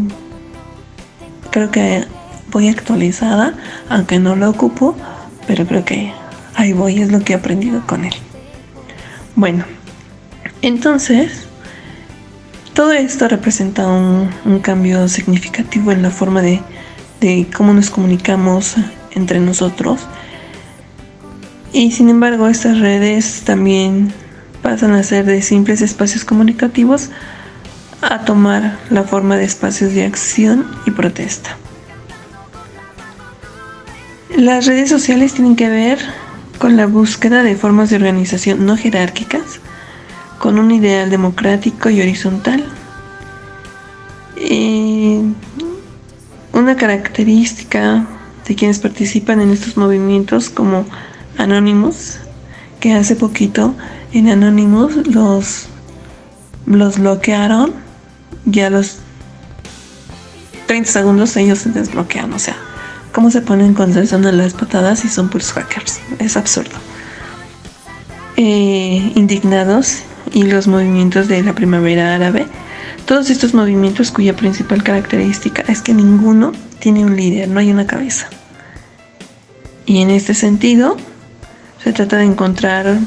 creo 1.53 1.69
que 1.69 2.03
voy 2.51 2.67
actualizada, 2.67 3.53
aunque 3.87 4.17
no 4.17 4.35
lo 4.35 4.49
ocupo, 4.49 4.97
pero 5.45 5.67
creo 5.67 5.85
que 5.85 6.11
ahí 6.55 6.73
voy, 6.73 6.99
es 6.99 7.11
lo 7.11 7.19
que 7.19 7.33
he 7.33 7.35
aprendido 7.35 7.85
con 7.85 8.05
él. 8.05 8.13
Bueno, 9.35 9.63
entonces, 10.63 11.45
todo 12.73 12.91
esto 12.91 13.27
representa 13.27 13.87
un, 13.87 14.31
un 14.45 14.59
cambio 14.59 15.07
significativo 15.07 15.91
en 15.91 16.01
la 16.01 16.09
forma 16.09 16.41
de, 16.41 16.59
de 17.21 17.47
cómo 17.55 17.71
nos 17.73 17.91
comunicamos 17.91 18.75
entre 19.11 19.39
nosotros. 19.39 20.07
Y 21.71 21.91
sin 21.91 22.09
embargo, 22.09 22.47
estas 22.47 22.79
redes 22.79 23.43
también 23.45 24.11
pasan 24.63 24.93
a 24.93 25.03
ser 25.03 25.25
de 25.25 25.43
simples 25.43 25.81
espacios 25.81 26.25
comunicativos 26.25 27.11
a 28.09 28.25
tomar 28.25 28.79
la 28.89 29.03
forma 29.03 29.37
de 29.37 29.45
espacios 29.45 29.93
de 29.93 30.05
acción 30.05 30.65
y 30.85 30.91
protesta. 30.91 31.57
Las 34.35 34.65
redes 34.65 34.89
sociales 34.89 35.33
tienen 35.33 35.55
que 35.55 35.69
ver 35.69 35.99
con 36.57 36.75
la 36.75 36.87
búsqueda 36.87 37.43
de 37.43 37.55
formas 37.55 37.89
de 37.89 37.97
organización 37.97 38.65
no 38.65 38.75
jerárquicas, 38.77 39.59
con 40.39 40.59
un 40.59 40.71
ideal 40.71 41.09
democrático 41.09 41.89
y 41.89 42.01
horizontal. 42.01 42.65
Y 44.37 45.19
una 46.51 46.75
característica 46.75 48.05
de 48.47 48.55
quienes 48.55 48.79
participan 48.79 49.39
en 49.39 49.51
estos 49.51 49.77
movimientos 49.77 50.49
como 50.49 50.85
Anonymous, 51.37 52.17
que 52.79 52.93
hace 52.93 53.15
poquito 53.15 53.75
en 54.11 54.29
Anonymous 54.29 55.07
los, 55.07 55.67
los 56.65 56.99
bloquearon 56.99 57.82
ya 58.45 58.69
los 58.69 58.97
30 60.67 60.91
segundos 60.91 61.35
ellos 61.37 61.59
se 61.59 61.69
desbloquean. 61.69 62.33
O 62.33 62.39
sea, 62.39 62.55
¿cómo 63.11 63.31
se 63.31 63.41
ponen 63.41 63.73
con 63.73 63.95
a 63.95 64.31
las 64.31 64.53
patadas 64.53 65.05
y 65.05 65.09
son 65.09 65.29
puros 65.29 65.51
hackers? 65.53 65.99
Es 66.19 66.37
absurdo. 66.37 66.77
Eh, 68.37 69.11
indignados 69.15 69.99
y 70.31 70.43
los 70.43 70.67
movimientos 70.67 71.27
de 71.27 71.43
la 71.43 71.53
primavera 71.53 72.15
árabe. 72.15 72.47
Todos 73.05 73.29
estos 73.29 73.53
movimientos 73.53 74.11
cuya 74.11 74.35
principal 74.35 74.81
característica 74.81 75.63
es 75.67 75.81
que 75.81 75.93
ninguno 75.93 76.53
tiene 76.79 77.05
un 77.05 77.15
líder, 77.15 77.49
no 77.49 77.59
hay 77.59 77.71
una 77.71 77.85
cabeza. 77.85 78.27
Y 79.85 80.01
en 80.01 80.09
este 80.09 80.33
sentido, 80.33 80.97
se 81.83 81.91
trata 81.91 82.17
de 82.17 82.23
encontrar, 82.23 82.97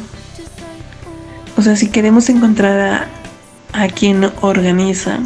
o 1.56 1.62
sea, 1.62 1.76
si 1.76 1.88
queremos 1.88 2.28
encontrar 2.28 2.78
a, 2.80 3.08
a 3.72 3.88
quien 3.88 4.30
organiza 4.40 5.20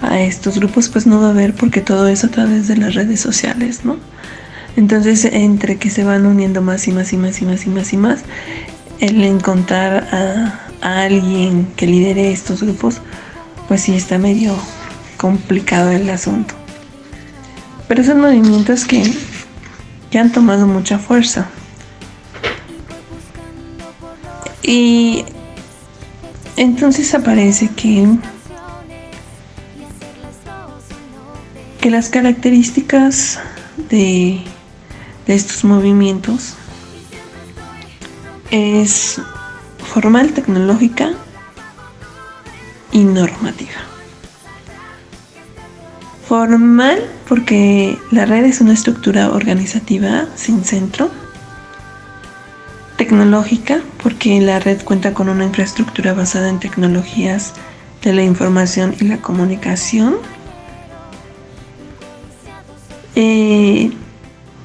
a 0.00 0.20
estos 0.20 0.58
grupos, 0.58 0.88
pues 0.88 1.06
no 1.06 1.20
va 1.20 1.28
a 1.28 1.30
haber 1.30 1.54
porque 1.54 1.80
todo 1.80 2.08
es 2.08 2.24
a 2.24 2.28
través 2.28 2.68
de 2.68 2.76
las 2.76 2.94
redes 2.94 3.20
sociales, 3.20 3.84
¿no? 3.84 3.96
Entonces, 4.76 5.24
entre 5.24 5.76
que 5.76 5.90
se 5.90 6.04
van 6.04 6.26
uniendo 6.26 6.60
más 6.60 6.88
y 6.88 6.92
más 6.92 7.12
y 7.12 7.16
más 7.16 7.40
y 7.40 7.44
más 7.44 7.64
y 7.66 7.70
más 7.70 7.92
y 7.92 7.96
más, 7.96 8.24
el 9.00 9.22
encontrar 9.22 10.08
a, 10.12 10.60
alguien 10.80 11.66
que 11.76 11.86
lidere 11.86 12.30
estos 12.30 12.62
grupos, 12.62 13.00
pues 13.68 13.80
sí 13.80 13.94
está 13.94 14.18
medio 14.18 14.54
complicado 15.16 15.90
el 15.90 16.10
asunto. 16.10 16.54
Pero 17.88 18.04
son 18.04 18.20
movimientos 18.20 18.84
que, 18.84 19.10
que 20.10 20.18
han 20.18 20.30
tomado 20.30 20.66
mucha 20.66 20.98
fuerza. 20.98 21.48
Y 24.62 25.24
entonces 26.56 27.14
aparece 27.14 27.68
que, 27.68 28.06
que 31.80 31.90
las 31.90 32.08
características 32.08 33.40
de, 33.90 34.40
de 35.26 35.34
estos 35.34 35.64
movimientos 35.64 36.54
es 38.50 39.20
formal, 39.78 40.32
tecnológica 40.32 41.12
y 42.92 43.00
normativa. 43.04 43.72
Formal 46.28 47.10
porque 47.28 47.98
la 48.10 48.26
red 48.26 48.44
es 48.44 48.60
una 48.60 48.72
estructura 48.72 49.30
organizativa 49.30 50.26
sin 50.36 50.64
centro 50.64 51.10
tecnológica, 52.96 53.80
porque 54.02 54.40
la 54.40 54.60
red 54.60 54.82
cuenta 54.82 55.14
con 55.14 55.28
una 55.28 55.44
infraestructura 55.44 56.14
basada 56.14 56.48
en 56.48 56.60
tecnologías 56.60 57.54
de 58.02 58.12
la 58.12 58.22
información 58.22 58.94
y 59.00 59.04
la 59.04 59.18
comunicación. 59.18 60.16
Eh, 63.16 63.92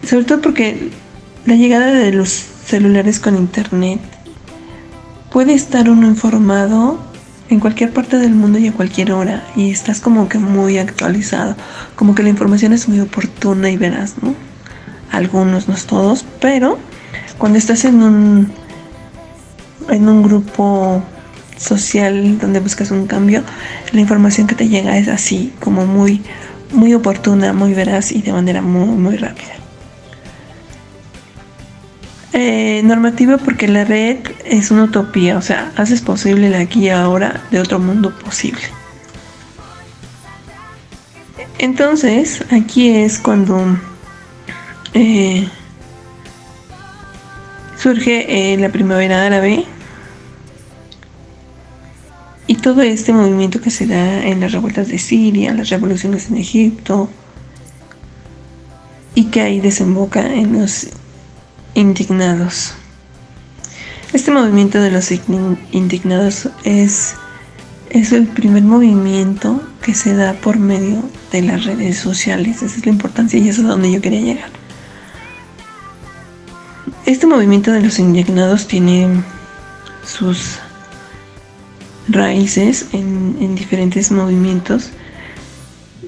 sobre 0.04 0.26
todo 0.26 0.42
porque 0.42 0.89
la 1.46 1.56
llegada 1.56 1.92
de 1.92 2.12
los 2.12 2.30
celulares 2.30 3.20
con 3.20 3.36
internet 3.36 4.00
puede 5.32 5.54
estar 5.54 5.89
uno 5.89 6.08
informado 6.08 7.00
en 7.50 7.60
cualquier 7.60 7.92
parte 7.92 8.18
del 8.18 8.36
mundo 8.36 8.60
y 8.60 8.68
a 8.68 8.74
cualquier 8.74 9.12
hora 9.12 9.44
y 9.56 9.72
estás 9.72 10.00
como 10.00 10.30
que 10.30 10.38
muy 10.38 10.78
actualizado, 10.78 11.56
como 11.96 12.13
que 12.13 12.24
la 12.24 12.30
información 12.30 12.74
es 12.74 12.88
muy 12.88 13.00
oportuna 13.00 13.70
y 13.70 13.78
veraz, 13.78 14.15
¿no? 14.22 14.36
Algunos, 15.12 15.68
no 15.68 15.76
todos, 15.76 16.26
pero 16.39 16.78
cuando 17.39 17.58
estás 17.58 17.86
en 17.86 18.04
un 18.04 18.52
en 19.89 20.08
un 20.08 20.21
grupo 20.21 21.02
social 21.58 22.38
donde 22.38 22.60
buscas 22.60 22.91
un 22.91 23.08
cambio, 23.08 23.43
la 23.91 24.02
información 24.02 24.45
que 24.45 24.54
te 24.54 24.67
llega 24.67 24.97
es 24.97 25.08
así, 25.08 25.52
como 25.60 25.88
muy 25.88 26.21
muy 26.71 26.93
oportuna, 26.93 27.54
muy 27.54 27.73
veraz 27.73 28.12
y 28.12 28.21
de 28.21 28.32
manera 28.32 28.62
muy 28.62 28.86
muy 28.86 29.17
rápida. 29.17 29.54
Eh, 32.34 32.82
normativa 32.84 33.38
porque 33.38 33.67
la 33.67 33.86
red 33.86 34.17
es 34.45 34.69
una 34.69 34.84
utopía, 34.84 35.38
o 35.38 35.41
sea, 35.41 35.71
haces 35.75 36.02
posible 36.02 36.49
la 36.49 36.60
aquí 36.60 36.89
ahora 36.89 37.41
de 37.49 37.60
otro 37.60 37.80
mundo 37.80 38.13
posible. 38.19 38.62
Entonces, 41.58 42.45
aquí 42.52 42.89
es 42.89 43.19
cuando 43.19 43.78
eh, 44.93 45.49
surge 47.82 48.54
eh, 48.54 48.58
la 48.58 48.70
primavera 48.70 49.26
árabe 49.26 49.65
y 52.48 52.56
todo 52.56 52.82
este 52.82 53.13
movimiento 53.13 53.62
que 53.62 53.72
se 53.72 53.88
da 53.88 54.26
en 54.26 54.39
las 54.39 54.52
revueltas 54.52 54.89
de 54.89 54.98
Siria, 55.00 55.54
las 55.54 55.70
revoluciones 55.70 56.30
en 56.30 56.38
Egipto 56.38 57.10
y 59.15 59.26
que 59.26 59.42
ahí 59.42 59.60
desemboca 59.60 60.34
en 60.34 60.60
los 60.60 60.88
indignados. 61.74 62.74
Este 64.13 64.32
movimiento 64.32 64.82
de 64.82 64.92
los 64.92 65.12
indignados 65.72 66.50
es 66.63 67.15
es 67.89 68.12
el 68.12 68.28
primer 68.28 68.63
movimiento 68.63 69.62
que 69.82 69.96
se 69.96 70.13
da 70.13 70.34
por 70.34 70.60
medio 70.60 71.02
de 71.32 71.42
las 71.42 71.65
redes 71.65 71.98
sociales. 71.98 72.62
Esa 72.62 72.78
es 72.78 72.86
la 72.86 72.92
importancia 72.92 73.39
y 73.39 73.50
eso 73.50 73.62
es 73.62 73.68
a 73.68 73.72
donde 73.72 73.92
yo 73.92 74.02
quería 74.02 74.22
llegar. 74.22 74.59
Este 77.10 77.26
movimiento 77.26 77.72
de 77.72 77.82
los 77.82 77.98
indignados 77.98 78.67
tiene 78.67 79.24
sus 80.06 80.60
raíces 82.08 82.86
en, 82.93 83.36
en 83.41 83.56
diferentes 83.56 84.12
movimientos 84.12 84.91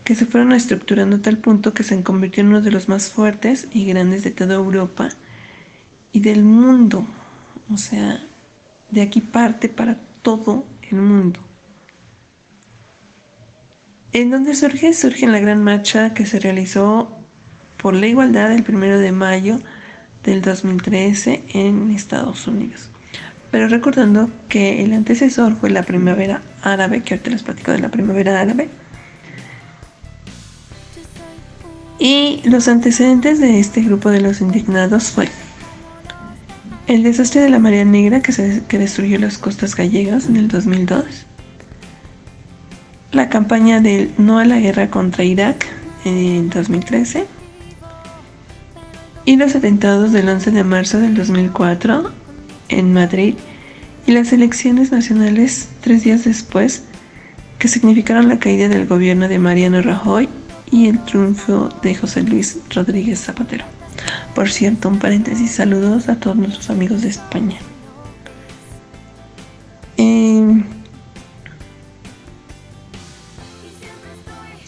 que 0.03 0.13
se 0.13 0.27
fueron 0.27 0.51
estructurando 0.51 1.15
a 1.15 1.19
tal 1.23 1.39
punto 1.39 1.73
que 1.73 1.81
se 1.81 2.03
convirtió 2.03 2.41
en 2.41 2.49
uno 2.49 2.61
de 2.61 2.69
los 2.69 2.87
más 2.87 3.09
fuertes 3.09 3.67
y 3.73 3.85
grandes 3.85 4.23
de 4.23 4.29
toda 4.29 4.53
Europa 4.53 5.09
y 6.11 6.19
del 6.19 6.43
mundo. 6.43 7.03
O 7.73 7.77
sea, 7.77 8.19
de 8.91 9.01
aquí 9.01 9.21
parte 9.21 9.69
para 9.69 9.97
todo 10.21 10.67
el 10.91 10.97
mundo. 10.97 11.39
¿En 14.13 14.29
dónde 14.29 14.53
surge? 14.53 14.93
Surge 14.93 15.25
en 15.25 15.31
la 15.31 15.39
gran 15.39 15.63
marcha 15.63 16.13
que 16.13 16.27
se 16.27 16.39
realizó 16.39 17.09
por 17.81 17.95
la 17.95 18.05
igualdad 18.05 18.53
el 18.53 18.61
primero 18.61 18.99
de 18.99 19.11
mayo 19.11 19.59
del 20.23 20.41
2013 20.41 21.43
en 21.53 21.91
Estados 21.91 22.47
Unidos. 22.47 22.89
Pero 23.51 23.67
recordando 23.67 24.29
que 24.47 24.83
el 24.83 24.93
antecesor 24.93 25.55
fue 25.57 25.69
la 25.69 25.83
primavera 25.83 26.41
árabe, 26.63 27.01
que 27.01 27.15
ahorita 27.15 27.31
les 27.31 27.43
platico 27.43 27.71
de 27.71 27.79
la 27.79 27.89
primavera 27.89 28.39
árabe. 28.39 28.69
Y 31.99 32.41
los 32.45 32.67
antecedentes 32.67 33.39
de 33.39 33.59
este 33.59 33.81
grupo 33.81 34.09
de 34.09 34.21
los 34.21 34.41
indignados 34.41 35.11
fue 35.11 35.29
el 36.87 37.03
desastre 37.03 37.41
de 37.41 37.49
la 37.49 37.59
Marea 37.59 37.85
Negra 37.85 38.21
que, 38.21 38.31
se, 38.31 38.63
que 38.67 38.79
destruyó 38.79 39.19
las 39.19 39.37
costas 39.37 39.75
gallegas 39.75 40.27
en 40.27 40.37
el 40.37 40.47
2002, 40.47 41.05
la 43.11 43.29
campaña 43.29 43.81
del 43.81 44.11
no 44.17 44.39
a 44.39 44.45
la 44.45 44.59
guerra 44.59 44.89
contra 44.89 45.23
Irak 45.23 45.65
en 46.05 46.49
2013 46.49 47.27
y 49.25 49.35
los 49.35 49.55
atentados 49.55 50.11
del 50.11 50.29
11 50.29 50.51
de 50.51 50.63
marzo 50.63 50.99
del 50.99 51.15
2004 51.15 52.11
en 52.69 52.93
Madrid 52.93 53.35
y 54.07 54.11
las 54.11 54.33
elecciones 54.33 54.91
nacionales 54.91 55.69
tres 55.81 56.03
días 56.03 56.23
después 56.23 56.83
que 57.59 57.67
significaron 57.67 58.27
la 58.27 58.39
caída 58.39 58.67
del 58.67 58.87
gobierno 58.87 59.27
de 59.27 59.39
Mariano 59.39 59.81
Rajoy 59.81 60.27
y 60.71 60.87
el 60.87 61.03
triunfo 61.05 61.69
de 61.83 61.93
José 61.95 62.23
Luis 62.23 62.57
Rodríguez 62.73 63.19
Zapatero. 63.19 63.65
Por 64.33 64.49
cierto, 64.49 64.89
un 64.89 64.99
paréntesis, 64.99 65.51
saludos 65.51 66.09
a 66.09 66.15
todos 66.15 66.37
nuestros 66.37 66.69
amigos 66.69 67.03
de 67.03 67.09
España. 67.09 67.57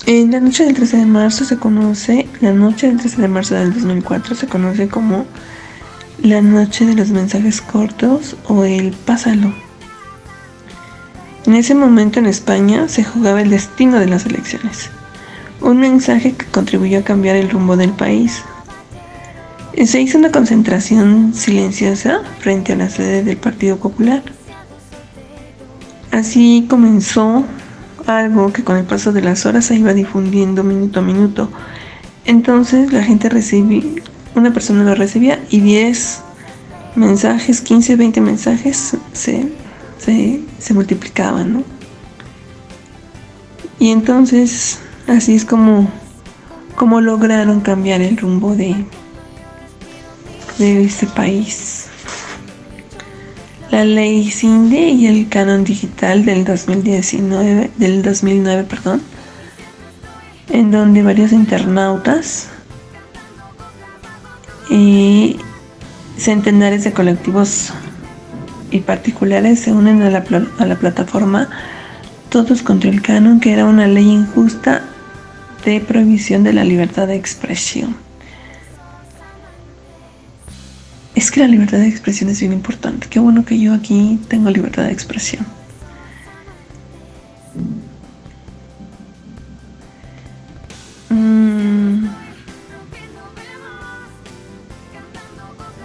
En 0.06 0.32
la 0.32 0.40
noche 0.42 0.66
del 0.66 0.74
13 0.74 0.98
de 0.98 1.06
marzo 1.06 1.46
se 1.46 1.58
conoce, 1.58 2.28
la 2.42 2.52
noche 2.52 2.88
del 2.88 2.98
13 2.98 3.22
de 3.22 3.28
marzo 3.28 3.56
del 3.56 3.74
2004 3.74 4.36
se 4.36 4.48
conoce 4.48 4.90
como 4.90 5.26
la 6.22 6.42
noche 6.42 6.86
de 6.86 6.96
los 6.96 7.10
mensajes 7.10 7.62
cortos 7.62 8.36
o 8.48 8.66
el 8.66 8.92
pásalo. 8.92 9.54
En 11.46 11.56
ese 11.56 11.74
momento 11.74 12.20
en 12.20 12.26
España 12.26 12.88
se 12.90 13.04
jugaba 13.04 13.42
el 13.42 13.50
destino 13.50 14.00
de 14.00 14.08
las 14.08 14.26
elecciones, 14.26 14.90
un 15.62 15.80
mensaje 15.80 16.34
que 16.34 16.46
contribuyó 16.48 17.00
a 17.00 17.04
cambiar 17.04 17.38
el 17.38 17.50
rumbo 17.50 17.78
del 17.78 17.92
país. 17.92 18.42
Se 19.86 20.02
hizo 20.02 20.18
una 20.18 20.32
concentración 20.32 21.34
silenciosa 21.34 22.22
frente 22.40 22.74
a 22.74 22.76
la 22.76 22.90
sede 22.90 23.24
del 23.24 23.38
Partido 23.38 23.78
Popular. 23.78 24.22
Así 26.12 26.66
comenzó 26.70 27.44
algo 28.08 28.52
que 28.52 28.64
con 28.64 28.78
el 28.78 28.86
paso 28.86 29.12
de 29.12 29.22
las 29.22 29.46
horas 29.46 29.66
se 29.66 29.76
iba 29.76 29.94
difundiendo 29.94 30.64
minuto 30.64 31.00
a 31.00 31.04
minuto. 31.04 31.50
Entonces 32.26 32.92
la 32.94 33.04
gente 33.04 33.30
recibía, 33.30 33.84
una 34.36 34.54
persona 34.54 34.84
lo 34.84 34.96
recibía 34.96 35.44
y 35.50 35.60
10 35.60 36.22
mensajes, 36.96 37.62
15, 37.62 37.96
20 37.96 38.22
mensajes 38.22 38.98
se, 39.14 39.52
se, 39.98 40.74
multiplicaban, 40.74 41.54
¿no? 41.54 41.64
Y 43.80 43.90
entonces 43.92 44.80
así 45.08 45.36
es 45.36 45.44
como, 45.44 45.90
como 46.76 47.02
lograron 47.02 47.62
cambiar 47.62 48.02
el 48.02 48.18
rumbo 48.18 48.56
de, 48.56 48.86
de 50.58 50.84
este 50.86 51.08
país. 51.08 51.83
La 53.72 53.86
ley 53.86 54.30
CINDE 54.30 54.90
y 54.90 55.08
el 55.08 55.30
canon 55.30 55.64
digital 55.64 56.26
del 56.26 56.46
2019, 56.46 57.72
del 57.78 58.02
2009, 58.04 58.64
perdón, 58.66 59.02
en 60.50 60.72
donde 60.72 61.02
varios 61.02 61.32
internautas 61.32 62.50
y 64.70 65.38
centenares 66.18 66.84
de 66.84 66.94
colectivos 66.94 67.74
y 68.72 68.80
particulares 68.80 69.60
se 69.60 69.72
unen 69.72 70.02
a 70.02 70.10
la, 70.10 70.24
a 70.60 70.66
la 70.66 70.76
plataforma 70.76 71.50
Todos 72.30 72.64
contra 72.64 72.90
el 72.90 73.02
Canon, 73.02 73.40
que 73.40 73.54
era 73.54 73.66
una 73.66 73.88
ley 73.88 74.10
injusta 74.10 74.84
de 75.66 75.80
prohibición 75.80 76.44
de 76.44 76.54
la 76.54 76.64
libertad 76.64 77.08
de 77.08 77.16
expresión. 77.16 77.96
Es 81.24 81.32
que 81.32 81.40
la 81.40 81.48
libertad 81.48 81.78
de 81.78 81.88
expresión 81.88 82.30
es 82.30 82.42
bien 82.42 82.52
importante. 82.52 83.08
Qué 83.10 83.18
bueno 83.18 83.46
que 83.46 83.58
yo 83.58 83.74
aquí 83.74 84.20
tengo 84.28 84.50
libertad 84.50 84.84
de 84.84 84.92
expresión. 84.92 85.46
Mm. 91.08 92.08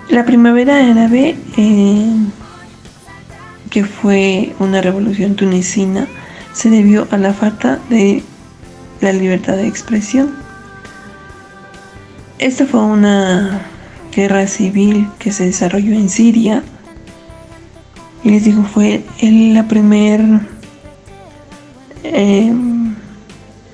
La 0.08 0.24
primavera 0.24 0.90
árabe, 0.90 1.36
eh, 1.56 2.16
que 3.70 3.84
fue 3.84 4.56
una 4.58 4.80
revolución 4.80 5.36
tunecina, 5.36 6.08
se 6.52 6.68
debió 6.68 7.06
a 7.12 7.16
la 7.16 7.32
falta 7.32 7.78
de 7.88 8.24
la 9.00 9.12
libertad 9.12 9.54
de 9.54 9.68
expresión. 9.68 10.34
Esta 12.40 12.66
fue 12.66 12.80
una 12.80 13.77
guerra 14.14 14.46
civil 14.46 15.08
que 15.18 15.32
se 15.32 15.46
desarrolló 15.46 15.92
en 15.92 16.08
Siria. 16.08 16.62
Y 18.24 18.30
les 18.30 18.44
digo, 18.44 18.62
fue 18.64 19.02
el, 19.20 19.54
la 19.54 19.68
primer, 19.68 20.20
em, 22.02 22.94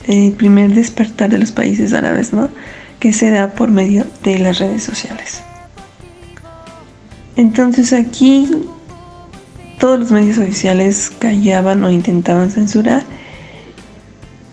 el 0.06 0.32
primer 0.32 0.74
despertar 0.74 1.30
de 1.30 1.38
los 1.38 1.52
países 1.52 1.92
árabes, 1.92 2.32
¿no? 2.32 2.48
Que 3.00 3.12
se 3.12 3.30
da 3.30 3.52
por 3.52 3.70
medio 3.70 4.06
de 4.22 4.38
las 4.38 4.58
redes 4.58 4.82
sociales. 4.82 5.42
Entonces 7.36 7.92
aquí 7.92 8.48
todos 9.78 9.98
los 9.98 10.10
medios 10.12 10.38
oficiales 10.38 11.10
callaban 11.18 11.82
o 11.84 11.90
intentaban 11.90 12.50
censurar 12.50 13.02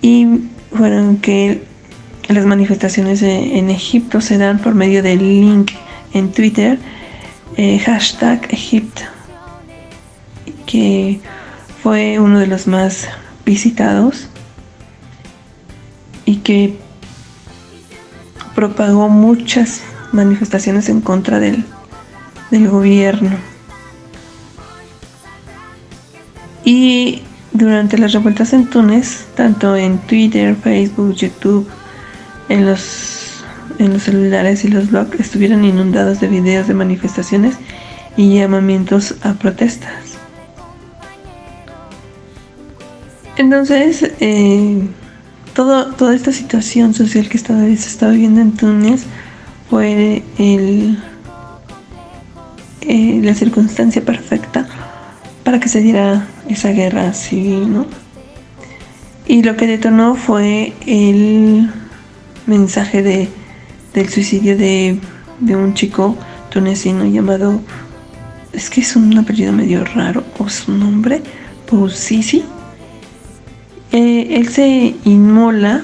y 0.02 0.28
fueron 0.74 1.17
que 1.17 1.63
las 2.32 2.46
manifestaciones 2.46 3.22
en 3.22 3.70
Egipto 3.70 4.22
se 4.22 4.38
dan 4.38 4.60
por 4.60 4.76
medio 4.76 5.04
del 5.04 5.20
link 5.20 5.72
en 6.13 6.32
Twitter, 6.32 6.80
eh, 7.58 7.80
hashtag 7.80 8.48
Egipto, 8.52 9.02
que 10.65 11.20
fue 11.82 12.20
uno 12.20 12.39
de 12.39 12.48
los 12.48 12.67
más 12.67 13.08
visitados 13.46 14.28
y 16.26 16.38
que 16.38 16.78
propagó 18.56 19.10
muchas 19.10 19.82
manifestaciones 20.12 20.89
en 20.89 21.02
contra 21.02 21.39
del, 21.39 21.65
del 22.52 22.70
gobierno. 22.70 23.32
Y 26.63 27.24
durante 27.52 27.98
las 27.98 28.13
revueltas 28.13 28.54
en 28.54 28.67
Túnez, 28.67 29.26
tanto 29.36 29.76
en 29.76 29.98
Twitter, 29.98 30.56
Facebook, 30.56 31.15
YouTube, 31.15 31.67
en 32.50 32.66
los, 32.66 33.44
en 33.80 33.94
los 33.94 34.04
celulares 34.04 34.66
y 34.66 34.70
los 34.70 34.92
blogs 34.92 35.20
estuvieron 35.20 35.64
inundados 35.64 36.20
de 36.20 36.28
videos 36.28 36.68
de 36.68 36.74
manifestaciones 36.74 37.56
y 38.18 38.36
llamamientos 38.36 39.16
a 39.24 39.34
protestas. 39.34 40.18
Entonces, 43.38 44.12
eh, 44.20 44.88
todo, 45.54 45.94
toda 45.94 46.16
esta 46.16 46.32
situación 46.32 46.94
social 46.94 47.30
que 47.30 47.38
estaba, 47.38 47.62
se 47.62 47.74
estaba 47.74 48.12
viviendo 48.12 48.42
en 48.42 48.52
Túnez 48.52 49.06
fue 49.70 50.24
el, 50.38 51.00
eh, 52.82 53.22
la 53.24 53.34
circunstancia 53.34 54.04
perfecta 54.04 54.68
para 55.44 55.60
que 55.60 55.70
se 55.70 55.82
diera 55.82 56.28
esa 56.50 56.70
guerra 56.70 57.14
civil, 57.14 57.72
¿no? 57.74 57.86
Y 59.26 59.44
lo 59.44 59.56
que 59.56 59.66
detonó 59.66 60.16
fue 60.16 60.74
el 60.86 61.70
mensaje 62.46 63.02
de, 63.02 63.30
del 63.94 64.10
suicidio 64.10 64.58
de, 64.58 65.00
un 65.40 65.74
chico 65.74 66.18
tunecino 66.50 67.06
llamado, 67.06 67.62
es 68.54 68.70
que 68.70 68.82
es 68.82 68.96
un 68.96 69.18
apellido 69.18 69.54
medio 69.54 69.84
raro, 69.86 70.24
o 70.38 70.50
su 70.50 70.72
nombre, 70.72 71.22
Poussisi, 71.68 72.44
Eh, 73.94 74.38
él 74.38 74.48
se 74.48 74.96
inmola 75.04 75.84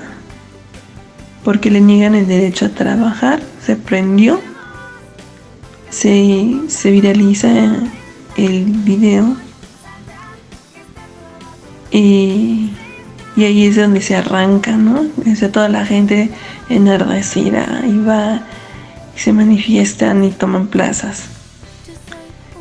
porque 1.43 1.69
le 1.69 1.81
niegan 1.81 2.15
el 2.15 2.25
derecho 2.25 2.65
a 2.65 2.69
trabajar, 2.69 3.41
se 3.65 3.75
prendió, 3.75 4.39
se, 5.89 6.61
se 6.69 6.91
viraliza 6.91 7.49
el 8.37 8.63
video 8.63 9.35
y, 11.91 12.69
y, 13.37 13.45
ahí 13.45 13.65
es 13.67 13.75
donde 13.75 14.01
se 14.01 14.15
arranca, 14.15 14.71
¿no? 14.71 15.01
O 15.01 15.49
toda 15.49 15.69
la 15.69 15.85
gente 15.85 16.31
enardecida 16.69 17.83
y 17.87 17.97
va 17.99 18.41
y 19.15 19.19
se 19.19 19.31
manifiestan 19.31 20.23
y 20.23 20.31
toman 20.31 20.67
plazas. 20.67 21.25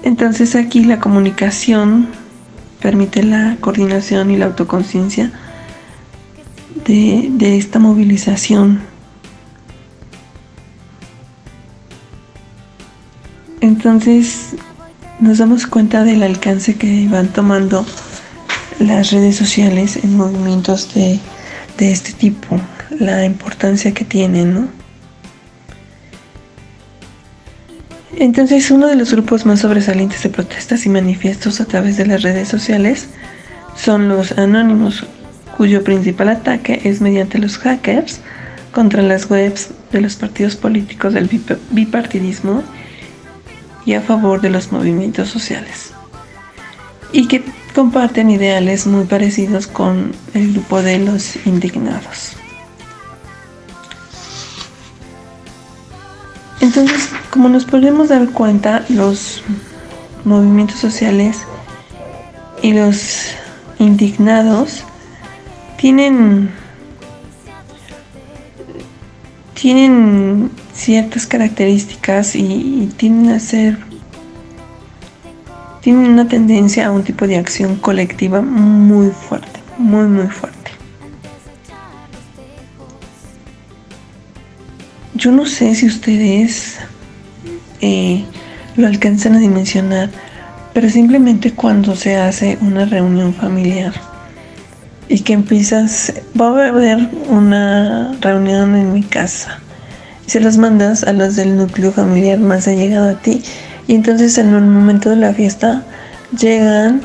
Entonces 0.02 0.54
aquí 0.54 0.84
la 0.84 1.00
comunicación 1.00 2.08
permite 2.80 3.22
la 3.22 3.56
coordinación 3.60 4.30
y 4.30 4.36
la 4.36 4.46
autoconciencia 4.46 5.32
de, 6.84 7.28
de 7.30 7.56
esta 7.56 7.78
movilización. 7.78 8.80
Entonces 13.60 14.54
nos 15.18 15.38
damos 15.38 15.66
cuenta 15.66 16.04
del 16.04 16.22
alcance 16.22 16.76
que 16.76 17.08
van 17.08 17.28
tomando 17.28 17.86
las 18.78 19.10
redes 19.10 19.36
sociales 19.36 19.96
en 19.96 20.16
movimientos 20.16 20.94
de, 20.94 21.18
de 21.78 21.92
este 21.92 22.12
tipo, 22.12 22.60
la 22.98 23.24
importancia 23.24 23.92
que 23.92 24.04
tienen, 24.04 24.54
¿no? 24.54 24.68
Entonces, 28.18 28.70
uno 28.70 28.86
de 28.86 28.96
los 28.96 29.12
grupos 29.12 29.44
más 29.44 29.60
sobresalientes 29.60 30.22
de 30.22 30.30
protestas 30.30 30.86
y 30.86 30.88
manifiestos 30.88 31.60
a 31.60 31.66
través 31.66 31.98
de 31.98 32.06
las 32.06 32.22
redes 32.22 32.48
sociales 32.48 33.08
son 33.76 34.08
los 34.08 34.32
anónimos, 34.32 35.04
cuyo 35.56 35.84
principal 35.84 36.30
ataque 36.30 36.80
es 36.84 37.02
mediante 37.02 37.38
los 37.38 37.58
hackers 37.58 38.20
contra 38.72 39.02
las 39.02 39.30
webs 39.30 39.70
de 39.92 40.00
los 40.00 40.16
partidos 40.16 40.56
políticos 40.56 41.14
del 41.14 41.28
bipartidismo 41.70 42.62
y 43.84 43.94
a 43.94 44.00
favor 44.00 44.40
de 44.40 44.50
los 44.50 44.72
movimientos 44.72 45.28
sociales. 45.28 45.92
Y 47.12 47.28
que 47.28 47.42
comparten 47.76 48.30
ideales 48.30 48.86
muy 48.86 49.04
parecidos 49.04 49.66
con 49.66 50.12
el 50.32 50.54
grupo 50.54 50.80
de 50.80 50.98
los 50.98 51.36
indignados. 51.44 52.32
Entonces, 56.62 57.10
como 57.28 57.50
nos 57.50 57.66
podemos 57.66 58.08
dar 58.08 58.30
cuenta, 58.30 58.86
los 58.88 59.42
movimientos 60.24 60.78
sociales 60.78 61.40
y 62.62 62.72
los 62.72 63.32
indignados 63.78 64.82
tienen 65.76 66.50
tienen 69.52 70.50
ciertas 70.72 71.26
características 71.26 72.36
y, 72.36 72.40
y, 72.40 72.92
tienen 72.96 73.32
a 73.32 73.38
ser 73.38 73.85
tienen 75.86 76.10
una 76.10 76.26
tendencia 76.26 76.88
a 76.88 76.90
un 76.90 77.04
tipo 77.04 77.28
de 77.28 77.36
acción 77.36 77.76
colectiva 77.76 78.42
muy 78.42 79.10
fuerte, 79.10 79.60
muy 79.78 80.02
muy 80.08 80.26
fuerte. 80.26 80.72
Yo 85.14 85.30
no 85.30 85.46
sé 85.46 85.76
si 85.76 85.86
ustedes 85.86 86.78
eh, 87.80 88.24
lo 88.74 88.88
alcanzan 88.88 89.36
a 89.36 89.38
dimensionar, 89.38 90.10
pero 90.74 90.90
simplemente 90.90 91.52
cuando 91.52 91.94
se 91.94 92.16
hace 92.16 92.58
una 92.62 92.84
reunión 92.86 93.32
familiar 93.32 93.92
y 95.08 95.20
que 95.20 95.34
empiezas, 95.34 96.14
va 96.36 96.46
a 96.48 96.68
haber 96.70 96.98
una 97.28 98.12
reunión 98.20 98.74
en 98.74 98.92
mi 98.92 99.04
casa 99.04 99.60
y 100.26 100.30
se 100.32 100.40
las 100.40 100.58
mandas 100.58 101.04
a 101.04 101.12
los 101.12 101.36
del 101.36 101.56
núcleo 101.56 101.92
familiar 101.92 102.40
más 102.40 102.66
allegado 102.66 103.10
a 103.10 103.14
ti 103.14 103.40
y 103.86 103.94
entonces 103.94 104.36
en 104.38 104.54
un 104.54 104.68
momento 104.68 105.10
de 105.10 105.16
la 105.16 105.32
fiesta 105.32 105.82
llegan 106.36 107.02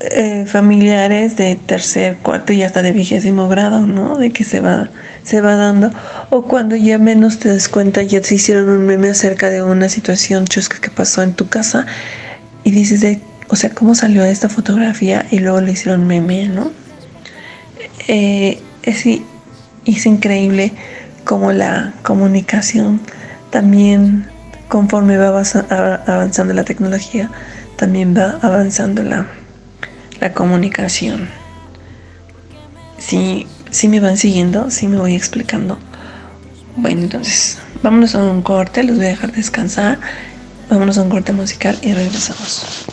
eh, 0.00 0.46
familiares 0.46 1.36
de 1.36 1.56
tercer, 1.56 2.16
cuarto 2.16 2.54
y 2.54 2.62
hasta 2.62 2.80
de 2.80 2.92
vigésimo 2.92 3.48
grado, 3.48 3.80
¿no? 3.80 4.16
De 4.16 4.30
que 4.32 4.44
se 4.44 4.60
va, 4.60 4.88
se 5.22 5.42
va 5.42 5.56
dando. 5.56 5.92
O 6.30 6.42
cuando 6.42 6.74
ya 6.74 6.96
menos 6.96 7.38
te 7.38 7.50
das 7.50 7.68
cuenta, 7.68 8.02
ya 8.02 8.22
se 8.22 8.36
hicieron 8.36 8.68
un 8.70 8.86
meme 8.86 9.10
acerca 9.10 9.50
de 9.50 9.62
una 9.62 9.88
situación 9.90 10.46
chusca 10.46 10.78
que 10.80 10.90
pasó 10.90 11.22
en 11.22 11.34
tu 11.34 11.48
casa 11.48 11.86
y 12.64 12.70
dices 12.70 13.02
de, 13.02 13.20
o 13.48 13.56
sea, 13.56 13.70
¿cómo 13.70 13.94
salió 13.94 14.24
esta 14.24 14.48
fotografía? 14.48 15.26
Y 15.30 15.40
luego 15.40 15.60
le 15.60 15.72
hicieron 15.72 16.06
meme, 16.06 16.48
¿no? 16.48 16.70
Eh, 18.08 18.58
es, 18.82 19.04
es 19.84 20.06
increíble 20.06 20.72
como 21.24 21.52
la 21.52 21.92
comunicación 22.02 23.00
también, 23.50 24.26
conforme 24.70 25.18
va 25.18 25.28
avanzando 25.28 26.54
la 26.54 26.64
tecnología, 26.64 27.30
también 27.76 28.16
va 28.16 28.38
avanzando 28.40 29.02
la 29.02 29.26
la 30.20 30.32
comunicación. 30.32 31.28
Si, 32.98 33.46
si 33.70 33.88
me 33.88 34.00
van 34.00 34.16
siguiendo, 34.16 34.70
si 34.70 34.86
me 34.86 34.98
voy 34.98 35.14
explicando. 35.14 35.78
Bueno, 36.76 37.02
entonces, 37.02 37.58
vámonos 37.82 38.14
a 38.14 38.22
un 38.22 38.42
corte, 38.42 38.84
los 38.84 38.96
voy 38.96 39.06
a 39.06 39.10
dejar 39.10 39.32
descansar. 39.32 39.98
Vámonos 40.68 40.98
a 40.98 41.02
un 41.02 41.08
corte 41.08 41.32
musical 41.32 41.76
y 41.82 41.92
regresamos. 41.92 42.86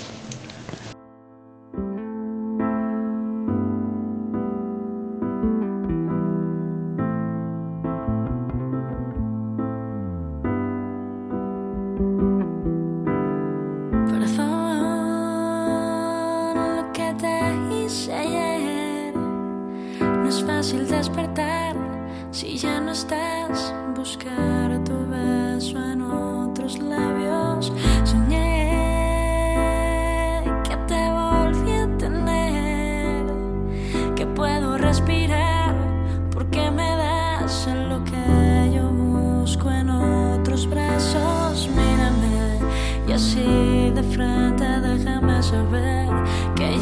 Que 46.56 46.78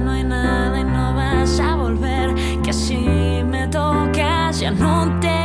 no 0.00 0.10
hay 0.10 0.24
vuelta 4.74 5.37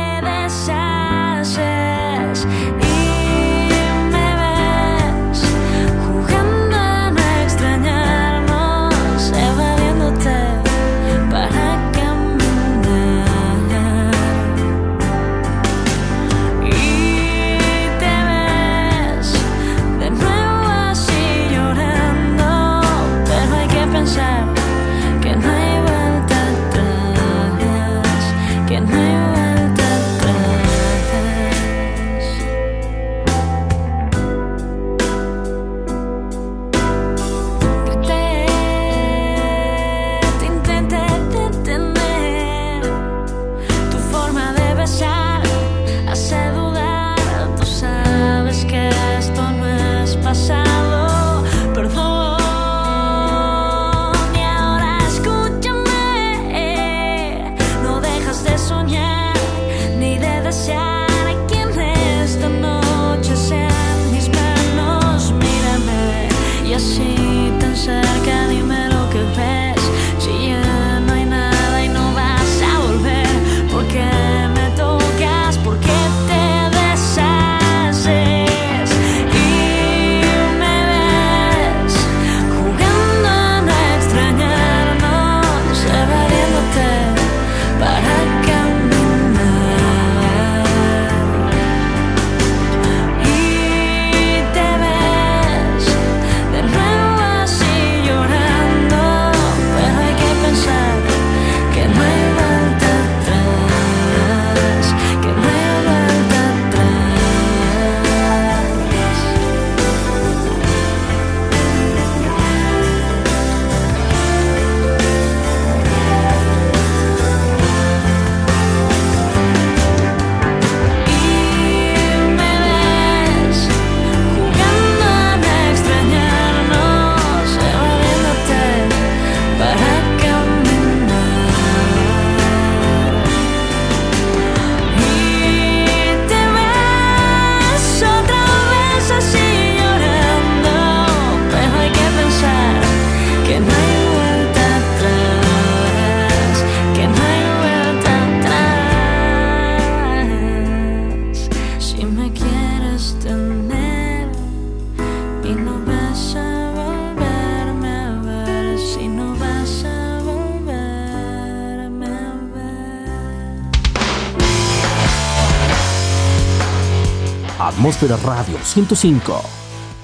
Atmósfera 167.74 168.16
Radio 168.18 168.56
105 168.62 169.42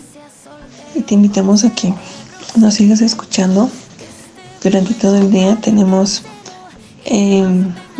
Y 0.94 1.02
te 1.02 1.14
invitamos 1.14 1.64
a 1.64 1.70
que 1.74 1.92
nos 2.56 2.74
sigas 2.74 3.02
escuchando 3.02 3.68
durante 4.62 4.94
todo 4.94 5.18
el 5.18 5.30
día. 5.30 5.60
Tenemos 5.60 6.22
eh, 7.04 7.46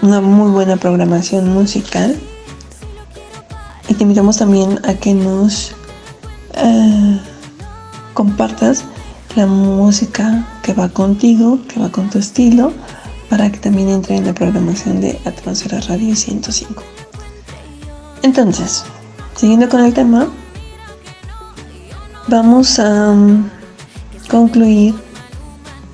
una 0.00 0.22
muy 0.22 0.50
buena 0.50 0.79
programación 0.79 1.53
musical. 1.53 2.18
Y 3.88 3.94
te 3.94 4.05
invitamos 4.05 4.38
también 4.38 4.81
a 4.87 4.94
que 4.94 5.12
nos 5.12 5.72
eh, 6.55 7.20
compartas 8.14 8.85
la 9.37 9.44
música 9.44 10.48
que 10.62 10.72
va 10.72 10.88
contigo, 10.88 11.59
que 11.68 11.79
va 11.79 11.90
con 11.90 12.09
tu 12.09 12.18
estilo, 12.18 12.72
para 13.30 13.50
que 13.50 13.58
también 13.58 13.88
entre 13.88 14.16
en 14.16 14.26
la 14.26 14.34
programación 14.34 15.00
de 15.00 15.18
Atmósfera 15.24 15.80
Radio 15.82 16.16
105. 16.16 16.82
Entonces, 18.22 18.84
siguiendo 19.36 19.68
con 19.68 19.84
el 19.84 19.94
tema, 19.94 20.28
vamos 22.26 22.80
a 22.80 23.10
um, 23.10 23.48
concluir 24.28 24.94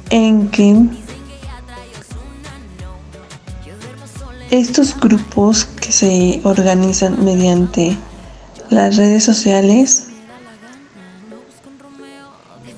en 0.08 0.48
que 0.48 0.88
estos 4.50 4.98
grupos 4.98 5.66
que 5.66 5.92
se 5.92 6.40
organizan 6.42 7.22
mediante 7.22 7.98
las 8.70 8.96
redes 8.96 9.24
sociales 9.24 10.06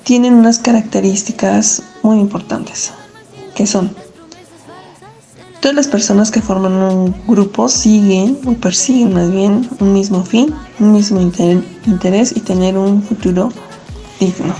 tienen 0.03 0.33
unas 0.33 0.59
características 0.59 1.81
muy 2.03 2.19
importantes, 2.19 2.91
que 3.55 3.65
son 3.65 3.95
todas 5.61 5.75
las 5.75 5.87
personas 5.87 6.31
que 6.31 6.41
forman 6.41 6.73
un 6.73 7.15
grupo 7.27 7.69
siguen 7.69 8.37
o 8.45 8.53
persiguen 8.53 9.13
más 9.13 9.31
bien 9.31 9.67
un 9.79 9.93
mismo 9.93 10.23
fin, 10.23 10.53
un 10.79 10.93
mismo 10.93 11.19
inter- 11.19 11.63
interés 11.85 12.33
y 12.35 12.39
tener 12.39 12.77
un 12.77 13.03
futuro 13.03 13.51
digno. 14.19 14.53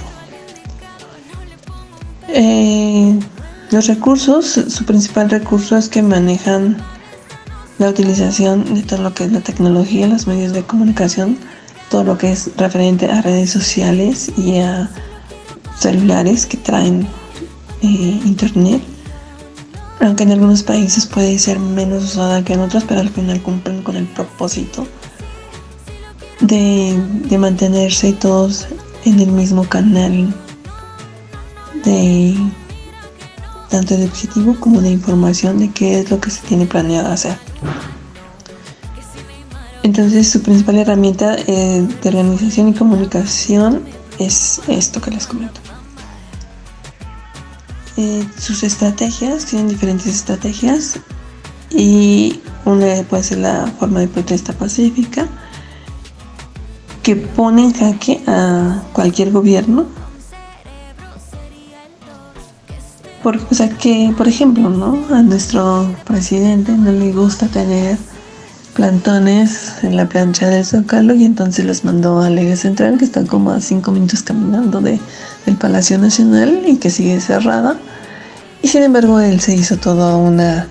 Eh, 2.27 3.19
los 3.71 3.87
recursos, 3.87 4.45
su 4.67 4.85
principal 4.85 5.29
recurso 5.29 5.77
es 5.77 5.89
que 5.89 6.01
manejan 6.01 6.77
la 7.77 7.89
utilización 7.89 8.73
de 8.73 8.83
todo 8.83 9.01
lo 9.01 9.13
que 9.13 9.23
es 9.23 9.31
la 9.31 9.41
tecnología, 9.41 10.07
los 10.07 10.27
medios 10.27 10.53
de 10.53 10.63
comunicación, 10.63 11.37
todo 11.89 12.03
lo 12.03 12.17
que 12.17 12.31
es 12.31 12.51
referente 12.57 13.09
a 13.09 13.21
redes 13.21 13.51
sociales 13.51 14.31
y 14.37 14.57
a 14.57 14.89
celulares 15.79 16.45
que 16.45 16.57
traen 16.57 17.07
eh, 17.81 18.21
internet. 18.25 18.81
Aunque 20.01 20.23
en 20.23 20.31
algunos 20.31 20.63
países 20.63 21.05
puede 21.05 21.37
ser 21.39 21.59
menos 21.59 22.03
usada 22.03 22.43
que 22.43 22.53
en 22.53 22.61
otros, 22.61 22.85
pero 22.87 23.01
al 23.01 23.09
final 23.09 23.41
cumplen 23.41 23.83
con 23.83 23.97
el 23.97 24.05
propósito 24.05 24.87
de, 26.41 27.37
mantenerse 27.37 28.13
todos 28.13 28.67
en 29.05 29.19
el 29.19 29.31
mismo 29.31 29.63
canal 29.67 30.33
de 31.83 32.35
tanto 33.69 33.95
de 33.95 34.05
objetivo 34.05 34.55
como 34.59 34.81
de 34.81 34.91
información 34.91 35.59
de 35.59 35.69
qué 35.69 35.99
es 35.99 36.09
lo 36.09 36.19
que 36.19 36.31
se 36.31 36.41
tiene 36.47 36.65
planeado 36.65 37.11
hacer. 37.11 37.37
Entonces 39.83 40.29
su 40.29 40.41
principal 40.41 40.77
herramienta 40.77 41.35
eh, 41.47 41.87
de 42.01 42.09
organización 42.09 42.69
y 42.69 42.73
comunicación 42.73 43.83
es 44.17 44.61
esto 44.67 45.01
que 45.01 45.11
les 45.11 45.27
comento. 45.27 45.61
Eh, 48.01 48.25
sus 48.39 48.63
estrategias, 48.63 49.45
tienen 49.45 49.67
diferentes 49.67 50.07
estrategias 50.07 51.01
y 51.69 52.39
una 52.63 52.85
puede 53.09 53.23
ser 53.23 53.39
la 53.39 53.67
forma 53.77 53.99
de 53.99 54.07
protesta 54.07 54.53
pacífica 54.53 55.27
que 57.03 57.17
pone 57.17 57.63
en 57.65 57.73
jaque 57.73 58.21
a 58.25 58.83
cualquier 58.93 59.31
gobierno. 59.31 59.85
Por, 63.21 63.35
o 63.35 63.53
sea 63.53 63.67
que, 63.67 64.13
por 64.15 64.29
ejemplo, 64.29 64.69
¿no? 64.69 65.13
A 65.13 65.21
nuestro 65.21 65.93
presidente 66.05 66.71
no 66.71 66.93
le 66.93 67.11
gusta 67.11 67.47
tener 67.47 67.97
plantones 68.73 69.83
en 69.83 69.95
la 69.95 70.07
plancha 70.07 70.47
del 70.47 70.65
Zócalo 70.65 71.13
y 71.13 71.25
entonces 71.25 71.65
los 71.65 71.83
mandó 71.83 72.21
al 72.21 72.37
eje 72.37 72.55
central 72.55 72.97
que 72.97 73.05
está 73.05 73.23
como 73.25 73.51
a 73.51 73.61
cinco 73.61 73.91
minutos 73.91 74.23
caminando 74.23 74.81
de, 74.81 74.99
del 75.45 75.55
Palacio 75.57 75.97
Nacional 75.97 76.63
y 76.67 76.77
que 76.77 76.89
sigue 76.89 77.19
cerrada. 77.19 77.77
Y 78.61 78.67
sin 78.67 78.83
embargo 78.83 79.19
él 79.19 79.39
se 79.39 79.55
hizo 79.55 79.77
toda 79.77 80.15
una 80.17 80.67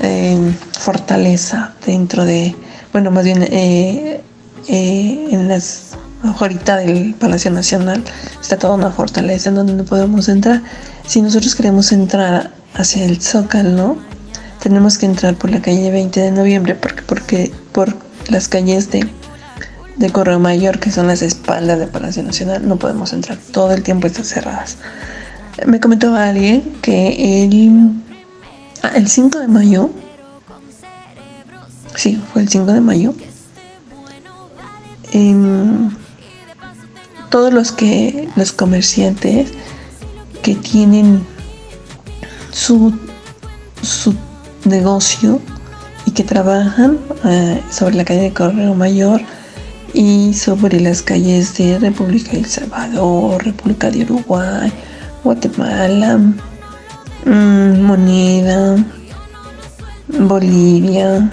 eh, 0.00 0.52
fortaleza 0.78 1.74
dentro 1.84 2.24
de, 2.24 2.54
bueno, 2.92 3.10
más 3.10 3.24
bien 3.24 3.42
eh, 3.42 4.20
eh, 4.68 5.28
en 5.30 5.48
las 5.48 5.88
ahorita 6.22 6.78
del 6.78 7.14
Palacio 7.14 7.50
Nacional 7.50 8.02
está 8.40 8.58
toda 8.58 8.74
una 8.74 8.90
fortaleza 8.90 9.50
en 9.50 9.56
donde 9.56 9.72
no 9.74 9.84
podemos 9.84 10.28
entrar. 10.28 10.62
Si 11.06 11.22
nosotros 11.22 11.54
queremos 11.54 11.92
entrar 11.92 12.50
hacia 12.74 13.04
el 13.04 13.20
Zócalo, 13.20 13.96
tenemos 14.60 14.98
que 14.98 15.06
entrar 15.06 15.34
por 15.36 15.50
la 15.50 15.60
calle 15.62 15.90
20 15.90 16.20
de 16.20 16.30
noviembre 16.30 16.74
porque, 16.74 17.02
porque 17.02 17.52
por 17.72 17.94
las 18.28 18.48
calles 18.48 18.90
de, 18.90 19.08
de 19.96 20.10
Correo 20.10 20.38
Mayor, 20.38 20.78
que 20.78 20.90
son 20.90 21.06
las 21.06 21.22
espaldas 21.22 21.78
del 21.78 21.88
Palacio 21.88 22.22
Nacional, 22.22 22.66
no 22.66 22.76
podemos 22.76 23.12
entrar. 23.12 23.38
Todo 23.52 23.72
el 23.72 23.82
tiempo 23.82 24.06
están 24.06 24.24
cerradas. 24.24 24.78
Me 25.66 25.80
comentó 25.80 26.14
alguien 26.14 26.76
que 26.82 27.44
el, 27.44 27.92
ah, 28.82 28.92
el 28.94 29.08
5 29.08 29.40
de 29.40 29.48
mayo, 29.48 29.90
sí, 31.96 32.22
fue 32.32 32.42
el 32.42 32.48
5 32.48 32.72
de 32.72 32.80
mayo, 32.80 33.14
todos 37.30 37.52
los 37.52 37.72
que 37.72 38.28
los 38.36 38.52
comerciantes 38.52 39.50
que 40.42 40.54
tienen 40.54 41.26
su, 42.52 42.92
su 43.82 44.14
negocio 44.68 45.40
y 46.06 46.12
que 46.12 46.24
trabajan 46.24 46.98
eh, 47.24 47.62
sobre 47.70 47.96
la 47.96 48.04
calle 48.04 48.22
de 48.22 48.32
Correo 48.32 48.74
Mayor 48.74 49.20
y 49.94 50.34
sobre 50.34 50.80
las 50.80 51.02
calles 51.02 51.56
de 51.56 51.78
República 51.78 52.32
de 52.32 52.38
El 52.38 52.46
Salvador, 52.46 53.44
República 53.44 53.90
de 53.90 54.02
Uruguay, 54.02 54.72
Guatemala, 55.24 56.18
mm, 57.24 57.80
Moneda, 57.80 58.76
Bolivia, 60.08 61.30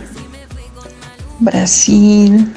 Brasil, 1.40 2.52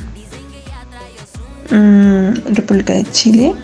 mm, 1.70 2.54
República 2.54 2.94
de 2.94 3.04
Chile, 3.10 3.54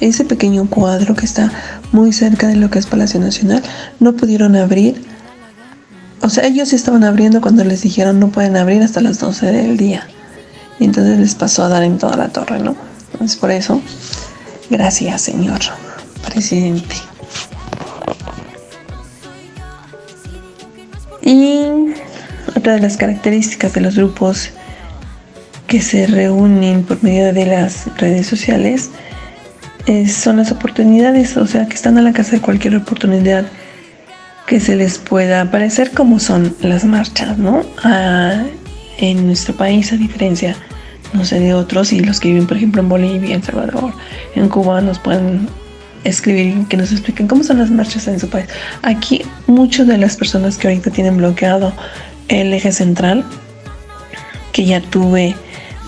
ese 0.00 0.24
pequeño 0.24 0.68
cuadro 0.68 1.14
que 1.14 1.26
está 1.26 1.50
muy 1.92 2.12
cerca 2.12 2.48
de 2.48 2.56
lo 2.56 2.70
que 2.70 2.78
es 2.78 2.86
Palacio 2.86 3.20
Nacional, 3.20 3.62
no 3.98 4.12
pudieron 4.14 4.56
abrir. 4.56 5.09
O 6.22 6.28
sea, 6.28 6.46
ellos 6.46 6.72
estaban 6.72 7.04
abriendo 7.04 7.40
cuando 7.40 7.64
les 7.64 7.82
dijeron 7.82 8.20
no 8.20 8.28
pueden 8.28 8.56
abrir 8.56 8.82
hasta 8.82 9.00
las 9.00 9.18
12 9.18 9.46
del 9.46 9.76
día. 9.76 10.06
Y 10.78 10.84
entonces 10.84 11.18
les 11.18 11.34
pasó 11.34 11.64
a 11.64 11.68
dar 11.68 11.82
en 11.82 11.98
toda 11.98 12.16
la 12.16 12.28
torre, 12.28 12.58
¿no? 12.58 12.76
Entonces 13.12 13.36
por 13.38 13.50
eso, 13.50 13.80
gracias 14.68 15.22
señor 15.22 15.60
presidente. 16.26 16.94
Y 21.22 21.64
otra 22.56 22.74
de 22.74 22.80
las 22.80 22.96
características 22.96 23.72
de 23.74 23.80
los 23.80 23.96
grupos 23.96 24.50
que 25.66 25.80
se 25.80 26.06
reúnen 26.06 26.82
por 26.82 27.02
medio 27.02 27.32
de 27.32 27.46
las 27.46 27.86
redes 27.96 28.26
sociales 28.26 28.90
son 30.08 30.36
las 30.36 30.52
oportunidades, 30.52 31.36
o 31.36 31.46
sea, 31.46 31.66
que 31.66 31.74
están 31.74 31.98
a 31.98 32.02
la 32.02 32.12
casa 32.12 32.32
de 32.32 32.40
cualquier 32.40 32.76
oportunidad 32.76 33.44
que 34.50 34.58
se 34.58 34.74
les 34.74 34.98
pueda 34.98 35.42
aparecer 35.42 35.92
como 35.92 36.18
son 36.18 36.56
las 36.60 36.84
marchas, 36.84 37.38
¿no? 37.38 37.64
en 38.98 39.26
nuestro 39.28 39.54
país, 39.54 39.92
a 39.92 39.96
diferencia, 39.96 40.56
no 41.12 41.24
sé, 41.24 41.38
de 41.38 41.54
otros, 41.54 41.92
y 41.92 42.00
los 42.00 42.18
que 42.18 42.30
viven, 42.30 42.48
por 42.48 42.56
ejemplo, 42.56 42.82
en 42.82 42.88
Bolivia, 42.88 43.36
en 43.36 43.44
Salvador, 43.44 43.92
en 44.34 44.48
Cuba, 44.48 44.80
nos 44.80 44.98
pueden 44.98 45.46
escribir 46.02 46.66
que 46.66 46.76
nos 46.76 46.90
expliquen 46.90 47.28
cómo 47.28 47.44
son 47.44 47.60
las 47.60 47.70
marchas 47.70 48.08
en 48.08 48.18
su 48.18 48.28
país. 48.28 48.46
Aquí, 48.82 49.22
muchas 49.46 49.86
de 49.86 49.98
las 49.98 50.16
personas 50.16 50.58
que 50.58 50.66
ahorita 50.66 50.90
tienen 50.90 51.16
bloqueado 51.18 51.72
el 52.26 52.52
eje 52.52 52.72
central, 52.72 53.24
que 54.50 54.64
ya 54.64 54.80
tuve 54.80 55.36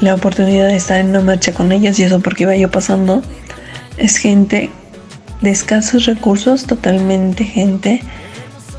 la 0.00 0.14
oportunidad 0.14 0.68
de 0.68 0.76
estar 0.76 1.00
en 1.00 1.08
una 1.08 1.20
marcha 1.20 1.52
con 1.52 1.72
ellas 1.72 1.98
y 1.98 2.04
eso 2.04 2.20
porque 2.20 2.44
iba 2.44 2.54
yo 2.54 2.70
pasando, 2.70 3.24
es 3.96 4.18
gente 4.18 4.70
de 5.40 5.50
escasos 5.50 6.06
recursos, 6.06 6.64
totalmente 6.64 7.42
gente 7.42 8.02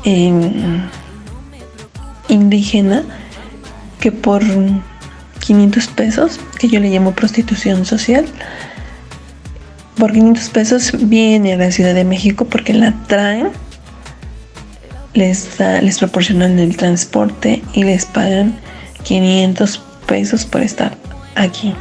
em, 0.04 0.80
indígena 2.28 3.02
que 4.00 4.12
por 4.12 4.42
500 5.40 5.86
pesos, 5.88 6.40
que 6.58 6.68
yo 6.68 6.80
le 6.80 6.90
llamo 6.90 7.12
prostitución 7.12 7.84
social, 7.84 8.26
por 9.96 10.12
500 10.12 10.48
pesos 10.50 11.08
viene 11.08 11.52
a 11.52 11.56
la 11.56 11.70
Ciudad 11.70 11.94
de 11.94 12.04
México 12.04 12.46
porque 12.46 12.74
la 12.74 12.92
traen, 13.06 13.50
les, 15.14 15.58
les 15.58 15.98
proporcionan 15.98 16.58
el 16.58 16.76
transporte 16.76 17.62
y 17.72 17.84
les 17.84 18.04
pagan 18.04 18.58
500 19.04 19.82
pesos 20.06 20.44
por 20.44 20.62
estar 20.62 20.96
aquí. 21.36 21.74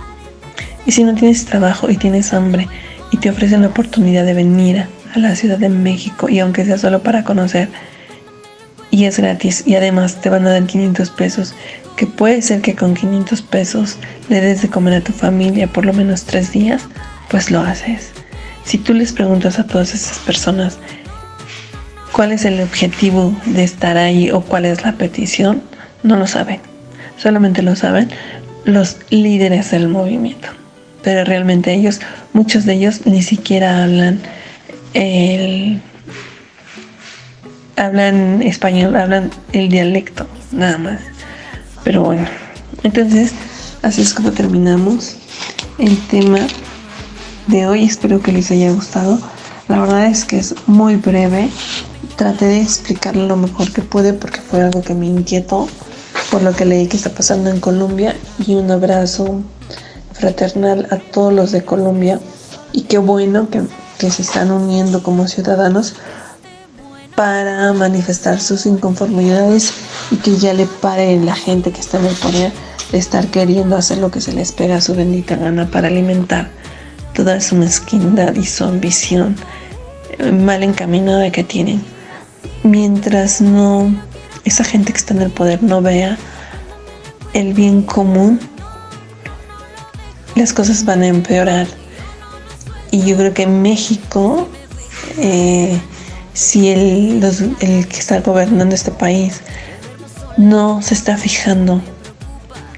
Y 0.85 0.91
si 0.91 1.03
no 1.03 1.15
tienes 1.15 1.45
trabajo 1.45 1.89
y 1.89 1.97
tienes 1.97 2.33
hambre 2.33 2.67
y 3.11 3.17
te 3.17 3.29
ofrecen 3.29 3.61
la 3.61 3.69
oportunidad 3.69 4.25
de 4.25 4.33
venir 4.33 4.85
a 5.13 5.19
la 5.19 5.35
Ciudad 5.35 5.57
de 5.57 5.69
México 5.69 6.29
y 6.29 6.39
aunque 6.39 6.65
sea 6.65 6.77
solo 6.77 7.01
para 7.01 7.23
conocer 7.23 7.69
y 8.93 9.05
es 9.05 9.17
gratis 9.17 9.63
y 9.65 9.73
además 9.73 10.21
te 10.21 10.29
van 10.29 10.45
a 10.45 10.51
dar 10.51 10.67
500 10.67 11.09
pesos, 11.09 11.55
que 11.97 12.05
puede 12.05 12.43
ser 12.43 12.61
que 12.61 12.75
con 12.75 12.93
500 12.93 13.41
pesos 13.41 13.97
le 14.29 14.39
des 14.39 14.61
de 14.61 14.69
comer 14.69 14.93
a 14.93 15.01
tu 15.01 15.11
familia 15.11 15.65
por 15.65 15.83
lo 15.83 15.93
menos 15.93 16.25
tres 16.25 16.51
días, 16.51 16.83
pues 17.27 17.49
lo 17.49 17.61
haces. 17.61 18.11
Si 18.63 18.77
tú 18.77 18.93
les 18.93 19.11
preguntas 19.11 19.57
a 19.57 19.65
todas 19.65 19.95
esas 19.95 20.19
personas 20.19 20.77
cuál 22.11 22.33
es 22.33 22.45
el 22.45 22.61
objetivo 22.61 23.35
de 23.47 23.63
estar 23.63 23.97
ahí 23.97 24.29
o 24.29 24.41
cuál 24.41 24.65
es 24.65 24.83
la 24.83 24.91
petición, 24.91 25.63
no 26.03 26.15
lo 26.15 26.27
saben. 26.27 26.59
Solamente 27.17 27.63
lo 27.63 27.75
saben 27.75 28.09
los 28.63 28.97
líderes 29.09 29.71
del 29.71 29.87
movimiento. 29.87 30.49
Pero 31.01 31.23
realmente 31.23 31.73
ellos, 31.73 31.99
muchos 32.31 32.65
de 32.65 32.73
ellos 32.73 33.07
ni 33.07 33.23
siquiera 33.23 33.83
hablan 33.83 34.19
el 34.93 35.81
hablan 37.75 38.41
español, 38.41 38.95
hablan 38.95 39.31
el 39.51 39.69
dialecto, 39.69 40.27
nada 40.51 40.77
más. 40.77 40.99
Pero 41.83 42.03
bueno, 42.03 42.25
entonces 42.83 43.33
así 43.81 44.01
es 44.01 44.13
como 44.13 44.31
terminamos 44.31 45.15
el 45.77 45.97
tema 46.07 46.39
de 47.47 47.67
hoy. 47.67 47.83
Espero 47.83 48.21
que 48.21 48.31
les 48.31 48.51
haya 48.51 48.71
gustado. 48.71 49.19
La 49.67 49.79
verdad 49.79 50.05
es 50.07 50.25
que 50.25 50.37
es 50.37 50.55
muy 50.67 50.95
breve. 50.95 51.49
Traté 52.15 52.45
de 52.45 52.61
explicarlo 52.61 53.27
lo 53.27 53.37
mejor 53.37 53.71
que 53.71 53.81
pude 53.81 54.13
porque 54.13 54.39
fue 54.39 54.61
algo 54.61 54.81
que 54.81 54.93
me 54.93 55.07
inquietó 55.07 55.67
por 56.31 56.41
lo 56.43 56.53
que 56.53 56.65
leí 56.65 56.87
que 56.87 56.97
está 56.97 57.09
pasando 57.09 57.49
en 57.49 57.59
Colombia 57.59 58.15
y 58.45 58.55
un 58.55 58.69
abrazo 58.71 59.41
fraternal 60.13 60.87
a 60.91 60.97
todos 60.97 61.33
los 61.33 61.51
de 61.51 61.63
Colombia 61.63 62.19
y 62.71 62.81
qué 62.83 62.97
bueno 62.97 63.49
que, 63.49 63.63
que 63.97 64.11
se 64.11 64.21
están 64.21 64.51
uniendo 64.51 65.03
como 65.03 65.27
ciudadanos 65.27 65.95
para 67.15 67.71
manifestar 67.73 68.39
sus 68.39 68.65
inconformidades 68.65 69.73
y 70.11 70.17
que 70.17 70.37
ya 70.37 70.53
le 70.53 70.65
pare 70.65 71.19
la 71.19 71.35
gente 71.35 71.71
que 71.71 71.81
está 71.81 71.99
en 71.99 72.05
el 72.07 72.15
poder 72.15 72.51
de 72.91 72.97
estar 72.97 73.27
queriendo 73.27 73.75
hacer 73.75 73.97
lo 73.97 74.11
que 74.11 74.21
se 74.21 74.33
les 74.33 74.51
pega 74.51 74.77
a 74.77 74.81
su 74.81 74.95
bendita 74.95 75.35
gana 75.35 75.67
para 75.69 75.87
alimentar 75.87 76.49
toda 77.13 77.39
su 77.41 77.55
mezquindad 77.55 78.35
y 78.35 78.45
su 78.45 78.63
ambición 78.63 79.35
mal 80.31 80.63
encaminada 80.63 81.31
que 81.31 81.43
tienen. 81.43 81.83
Mientras 82.63 83.41
no 83.41 83.93
esa 84.45 84.63
gente 84.63 84.91
que 84.91 84.97
está 84.97 85.13
en 85.13 85.21
el 85.21 85.31
poder 85.31 85.63
no 85.63 85.81
vea 85.81 86.17
el 87.33 87.53
bien 87.53 87.81
común, 87.81 88.39
las 90.35 90.53
cosas 90.53 90.85
van 90.85 91.03
a 91.03 91.07
empeorar. 91.07 91.67
Y 92.91 93.03
yo 93.03 93.17
creo 93.17 93.33
que 93.33 93.43
en 93.43 93.61
México, 93.61 94.47
eh, 95.17 95.79
si 96.33 96.69
el, 96.69 97.23
el 97.59 97.87
que 97.87 97.97
está 97.97 98.19
gobernando 98.21 98.75
este 98.75 98.91
país 98.91 99.41
no 100.37 100.81
se 100.81 100.93
está 100.93 101.17
fijando 101.17 101.81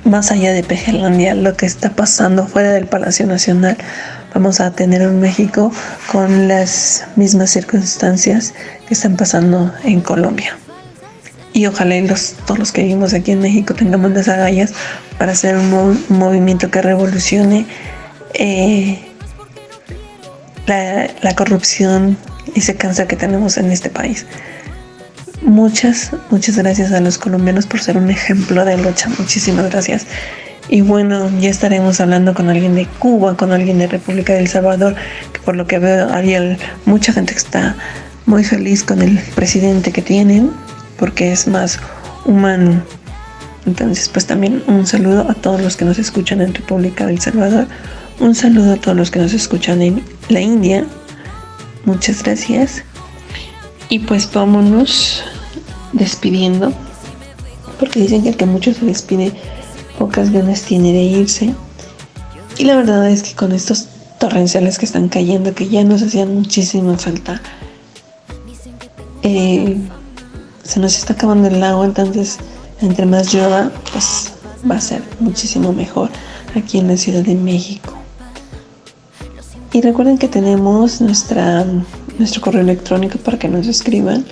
más 0.03 0.31
allá 0.31 0.53
de 0.53 0.63
Pejelandia, 0.63 1.33
lo 1.33 1.57
que 1.57 1.65
está 1.65 1.91
pasando 1.91 2.47
fuera 2.47 2.71
del 2.71 2.85
Palacio 2.85 3.25
Nacional, 3.25 3.75
vamos 4.33 4.59
a 4.59 4.71
tener 4.71 5.07
un 5.07 5.19
México 5.19 5.71
con 6.11 6.47
las 6.47 7.05
mismas 7.15 7.49
circunstancias 7.49 8.53
que 8.87 8.93
están 8.93 9.17
pasando 9.17 9.73
en 9.83 10.01
Colombia. 10.01 10.57
Y 11.53 11.65
ojalá 11.67 11.99
los, 12.01 12.33
todos 12.45 12.59
los 12.59 12.71
que 12.71 12.83
vivimos 12.83 13.13
aquí 13.13 13.31
en 13.31 13.39
México 13.39 13.73
tengamos 13.73 14.11
las 14.11 14.27
agallas 14.27 14.73
para 15.17 15.31
hacer 15.31 15.55
un, 15.57 16.03
movimiento 16.09 16.69
que 16.69 16.81
revolucione 16.81 17.65
eh, 18.33 18.99
la, 20.67 21.07
la 21.21 21.35
corrupción 21.35 22.17
ese 22.53 22.75
cáncer 22.75 23.07
que 23.07 23.15
tenemos 23.15 23.57
en 23.57 23.71
este 23.71 23.89
país. 23.89 24.25
Muchas, 25.41 26.11
muchas 26.29 26.57
gracias 26.57 26.91
a 26.91 26.99
los 26.99 27.17
colombianos 27.17 27.67
por 27.67 27.79
ser 27.79 27.97
un 27.97 28.09
ejemplo 28.09 28.65
de 28.65 28.77
lucha. 28.77 29.09
Muchísimas 29.17 29.69
gracias. 29.69 30.05
Y 30.67 30.81
bueno, 30.81 31.29
ya 31.39 31.49
estaremos 31.49 32.01
hablando 32.01 32.33
con 32.33 32.49
alguien 32.49 32.73
de 32.75 32.87
Cuba, 32.99 33.37
con 33.37 33.51
alguien 33.51 33.77
de 33.77 33.87
República 33.87 34.33
del 34.33 34.47
Salvador, 34.47 34.95
que 35.31 35.39
por 35.41 35.55
lo 35.55 35.67
que 35.67 35.77
veo 35.77 36.11
hay 36.11 36.57
mucha 36.85 37.13
gente 37.13 37.33
que 37.33 37.39
está 37.39 37.75
muy 38.25 38.43
feliz 38.43 38.83
con 38.83 39.01
el 39.01 39.19
presidente 39.35 39.91
que 39.91 40.01
tienen, 40.01 40.51
porque 40.97 41.31
es 41.31 41.47
más 41.47 41.79
humano. 42.25 42.81
Entonces, 43.67 44.09
pues 44.09 44.25
también 44.25 44.63
un 44.67 44.87
saludo 44.87 45.29
a 45.29 45.33
todos 45.35 45.61
los 45.61 45.77
que 45.77 45.85
nos 45.85 45.99
escuchan 45.99 46.41
en 46.41 46.53
República 46.53 47.05
del 47.05 47.19
Salvador, 47.19 47.67
un 48.19 48.33
saludo 48.33 48.73
a 48.73 48.77
todos 48.77 48.97
los 48.97 49.11
que 49.11 49.19
nos 49.19 49.33
escuchan 49.33 49.81
en 49.81 50.03
la 50.29 50.41
India. 50.41 50.85
Muchas 51.85 52.23
gracias. 52.23 52.83
Y 53.89 53.99
pues 53.99 54.31
vámonos 54.31 55.23
despidiendo, 55.93 56.73
porque 57.79 57.99
dicen 57.99 58.23
que 58.23 58.29
el 58.29 58.37
que 58.37 58.45
mucho 58.45 58.73
se 58.73 58.85
despide, 58.85 59.31
pocas 59.99 60.31
ganas 60.31 60.63
tiene 60.63 60.91
de 60.91 61.03
irse. 61.03 61.53
Y 62.57 62.65
la 62.65 62.75
verdad 62.75 63.09
es 63.09 63.21
que 63.21 63.35
con 63.35 63.51
estos 63.51 63.87
torrenciales 64.19 64.79
que 64.79 64.85
están 64.85 65.09
cayendo, 65.09 65.53
que 65.53 65.67
ya 65.67 65.83
nos 65.83 66.01
hacían 66.01 66.33
muchísima 66.33 66.97
falta, 66.97 67.41
eh, 69.21 69.77
se 70.63 70.79
nos 70.79 70.97
está 70.97 71.13
acabando 71.13 71.47
el 71.47 71.63
agua, 71.63 71.85
entonces 71.85 72.37
entre 72.81 73.05
más 73.05 73.33
llueva, 73.33 73.71
pues 73.91 74.33
va 74.69 74.75
a 74.75 74.81
ser 74.81 75.03
muchísimo 75.19 75.71
mejor 75.71 76.09
aquí 76.55 76.79
en 76.79 76.87
la 76.87 76.97
Ciudad 76.97 77.21
de 77.21 77.35
México. 77.35 78.04
Y 79.75 79.81
recuerden 79.81 80.17
que 80.17 80.29
tenemos 80.29 81.01
nuestra, 81.01 81.65
nuestro 82.17 82.41
correo 82.41 82.61
electrónico 82.61 83.17
para 83.17 83.37
que 83.37 83.49
nos 83.49 83.67
escriban, 83.67 84.23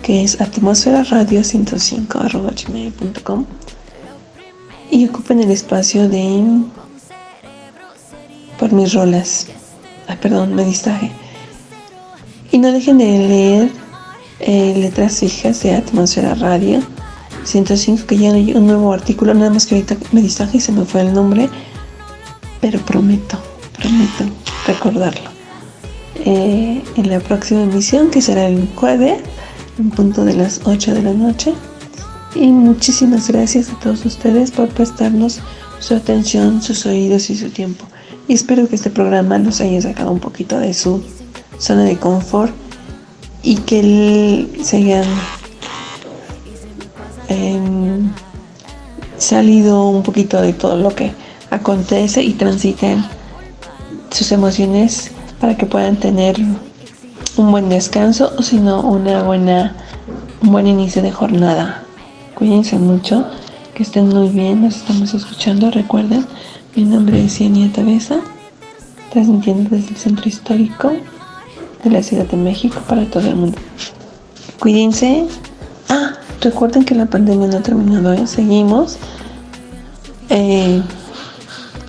que 0.00 0.22
es 0.22 0.40
atmósfera 0.40 1.02
radio 1.02 1.42
105 1.42 2.20
gmail.com 2.68 3.44
y 4.92 5.08
ocupen 5.08 5.40
el 5.40 5.50
espacio 5.50 6.08
de 6.08 6.44
por 8.60 8.72
mis 8.72 8.94
rolas. 8.94 9.48
Ay, 10.06 10.18
perdón, 10.22 10.54
me 10.54 10.64
distraje. 10.64 11.10
Y 12.52 12.58
no 12.58 12.70
dejen 12.70 12.98
de 12.98 13.04
leer 13.04 13.70
eh, 14.38 14.72
letras 14.76 15.18
fijas 15.18 15.64
de 15.64 15.74
Atmósfera 15.74 16.36
Radio 16.36 16.80
105, 17.42 18.06
que 18.06 18.18
ya 18.18 18.32
hay 18.32 18.54
un 18.54 18.68
nuevo 18.68 18.92
artículo, 18.92 19.34
nada 19.34 19.50
más 19.50 19.66
que 19.66 19.74
ahorita 19.74 19.96
me 20.12 20.22
distraje 20.22 20.58
y 20.58 20.60
se 20.60 20.70
me 20.70 20.84
fue 20.84 21.00
el 21.00 21.12
nombre. 21.12 21.48
pero 22.60 22.78
prometo, 22.78 23.36
prometo 23.76 24.41
recordarlo. 24.66 25.30
Eh, 26.24 26.82
en 26.96 27.10
la 27.10 27.20
próxima 27.20 27.62
emisión, 27.62 28.10
que 28.10 28.22
será 28.22 28.46
el 28.46 28.68
jueves, 28.76 29.20
en 29.78 29.90
punto 29.90 30.24
de 30.24 30.34
las 30.34 30.60
8 30.64 30.94
de 30.94 31.02
la 31.02 31.12
noche. 31.12 31.54
Y 32.34 32.46
muchísimas 32.48 33.28
gracias 33.28 33.70
a 33.70 33.78
todos 33.80 34.04
ustedes 34.04 34.50
por 34.50 34.68
prestarnos 34.68 35.40
su 35.80 35.94
atención, 35.94 36.62
sus 36.62 36.86
oídos 36.86 37.28
y 37.30 37.36
su 37.36 37.50
tiempo. 37.50 37.84
Y 38.28 38.34
espero 38.34 38.68
que 38.68 38.76
este 38.76 38.90
programa 38.90 39.38
nos 39.38 39.60
haya 39.60 39.80
sacado 39.82 40.12
un 40.12 40.20
poquito 40.20 40.58
de 40.58 40.72
su 40.74 41.02
zona 41.58 41.84
de 41.84 41.96
confort 41.96 42.52
y 43.42 43.56
que 43.56 44.48
se 44.62 44.76
hayan 44.76 45.04
em, 47.28 48.10
salido 49.18 49.88
un 49.88 50.02
poquito 50.02 50.40
de 50.40 50.52
todo 50.52 50.76
lo 50.76 50.94
que 50.94 51.12
acontece 51.50 52.22
y 52.22 52.32
transiten 52.34 53.04
sus 54.12 54.32
emociones 54.32 55.10
para 55.40 55.56
que 55.56 55.66
puedan 55.66 55.96
tener 55.96 56.36
un 57.36 57.50
buen 57.50 57.68
descanso 57.68 58.32
o 58.38 58.42
si 58.42 58.58
no 58.58 58.80
una 58.80 59.22
buena 59.22 59.74
un 60.42 60.52
buen 60.52 60.66
inicio 60.66 61.02
de 61.02 61.10
jornada. 61.10 61.82
Cuídense 62.34 62.78
mucho 62.78 63.26
que 63.74 63.82
estén 63.82 64.08
muy 64.08 64.28
bien 64.28 64.62
nos 64.62 64.76
estamos 64.76 65.14
escuchando 65.14 65.70
recuerden 65.70 66.26
mi 66.76 66.84
nombre 66.84 67.24
es 67.24 67.38
Yania 67.38 67.72
Tabeza 67.72 68.20
transmitiendo 69.12 69.70
desde 69.70 69.90
el 69.90 69.96
centro 69.96 70.28
histórico 70.28 70.92
de 71.82 71.90
la 71.90 72.02
Ciudad 72.02 72.26
de 72.26 72.36
México 72.36 72.80
para 72.88 73.04
todo 73.06 73.28
el 73.28 73.36
mundo. 73.36 73.58
Cuídense. 74.58 75.26
Ah 75.88 76.12
recuerden 76.42 76.84
que 76.84 76.94
la 76.94 77.06
pandemia 77.06 77.46
no 77.48 77.58
ha 77.58 77.62
terminado 77.62 78.12
¿eh? 78.12 78.26
seguimos 78.26 78.96
eh, 80.28 80.82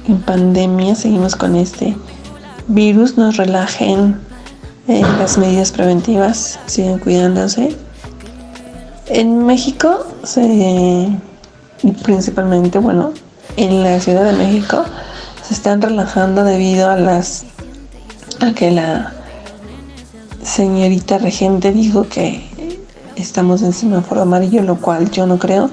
en 0.07 0.21
pandemia 0.21 0.95
seguimos 0.95 1.35
con 1.35 1.55
este 1.55 1.95
virus, 2.67 3.17
nos 3.17 3.37
relajen 3.37 4.19
eh, 4.87 5.01
las 5.19 5.37
medidas 5.37 5.71
preventivas, 5.71 6.59
sigan 6.65 6.99
cuidándose. 6.99 7.75
En 9.07 9.45
México, 9.45 10.05
se, 10.23 11.09
principalmente, 12.03 12.79
bueno, 12.79 13.13
en 13.57 13.83
la 13.83 13.99
Ciudad 13.99 14.23
de 14.23 14.33
México, 14.33 14.83
se 15.47 15.53
están 15.53 15.81
relajando 15.81 16.43
debido 16.43 16.89
a 16.89 16.95
las 16.95 17.45
a 18.39 18.53
que 18.53 18.71
la 18.71 19.13
señorita 20.43 21.17
regente 21.17 21.71
dijo 21.71 22.07
que 22.07 22.43
estamos 23.15 23.61
en 23.61 23.73
semáforo 23.73 24.21
amarillo, 24.21 24.63
lo 24.63 24.77
cual 24.77 25.09
yo 25.11 25.25
no 25.25 25.37
creo. 25.37 25.69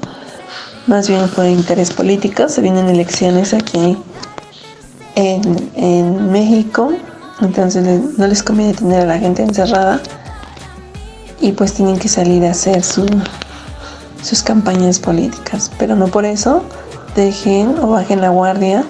Más 0.87 1.09
bien 1.09 1.29
fue 1.29 1.51
interés 1.51 1.93
político. 1.93 2.49
Se 2.49 2.61
vienen 2.61 2.89
elecciones 2.89 3.55
aquí 3.55 3.97
en, 5.21 6.33
México, 6.33 6.93
entonces 7.41 7.85
no 8.17 8.27
les 8.27 8.43
conviene 8.43 8.75
tener 8.75 9.03
a 9.03 9.07
la 9.07 9.19
gente 9.19 9.43
encerrada 9.43 10.01
y 11.41 11.53
pues 11.53 11.75
tienen 11.75 11.99
que 11.99 12.09
salir 12.09 12.45
a 12.45 12.51
hacer 12.51 12.83
sus 12.83 14.43
campañas 14.43 14.99
políticas, 14.99 15.71
pero 15.79 15.97
no 15.97 16.09
por 16.09 16.25
eso 16.25 16.63
dejen 17.15 17.79
o 17.81 17.89
bajen 17.89 18.21
la 18.21 18.31
guardia 18.31 18.85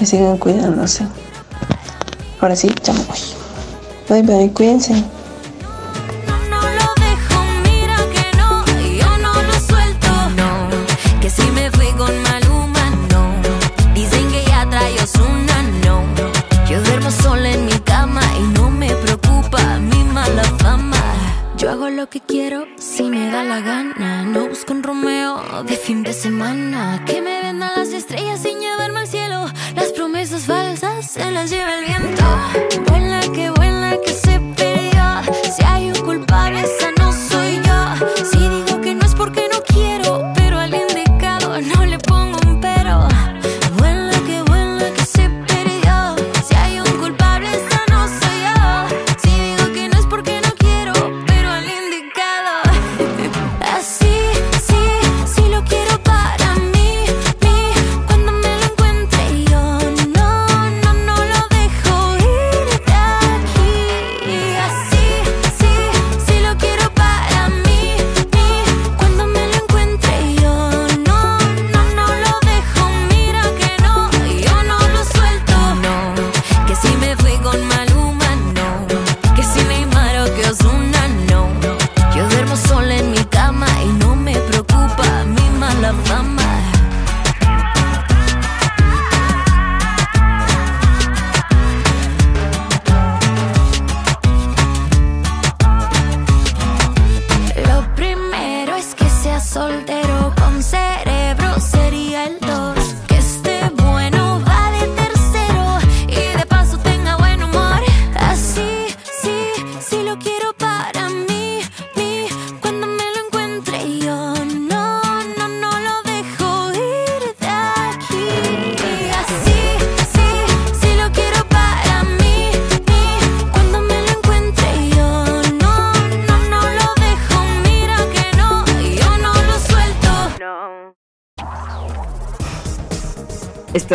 y 0.00 0.06
sigan 0.06 0.38
cuidándose. 0.38 1.06
Ahora 2.40 2.56
sí, 2.56 2.70
ya 2.82 2.92
me 2.92 3.00
voy. 3.04 3.18
Bye 4.08 4.22
bye, 4.22 4.52
cuídense. 4.52 5.13
Que 21.84 22.20
quiero 22.20 22.66
si 22.78 23.02
me 23.02 23.30
da 23.30 23.44
la 23.44 23.60
gana. 23.60 24.22
No 24.22 24.48
busco 24.48 24.72
un 24.72 24.82
Romeo 24.82 25.38
de 25.64 25.76
fin 25.76 26.02
de 26.02 26.14
semana. 26.14 27.04
Que 27.04 27.20
me 27.20 27.42
vendan 27.42 27.72
las 27.76 27.88
estrellas 27.88 28.40
sin 28.40 28.58
llevarme 28.58 29.00
al 29.00 29.06
cielo. 29.06 29.44
Las 29.76 29.92
promesas 29.92 30.44
falsas 30.44 31.10
se 31.10 31.30
las 31.30 31.50
lleva 31.50 31.74
el 31.78 31.84
viento. 31.84 32.22
Vuela 32.88 33.20
que 33.34 33.50
vuela 33.50 33.63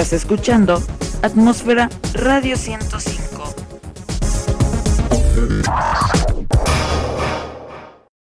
Estás 0.10 0.24
escuchando 0.24 0.82
Atmósfera 1.22 1.88
Radio 2.16 2.57
105. 2.57 2.99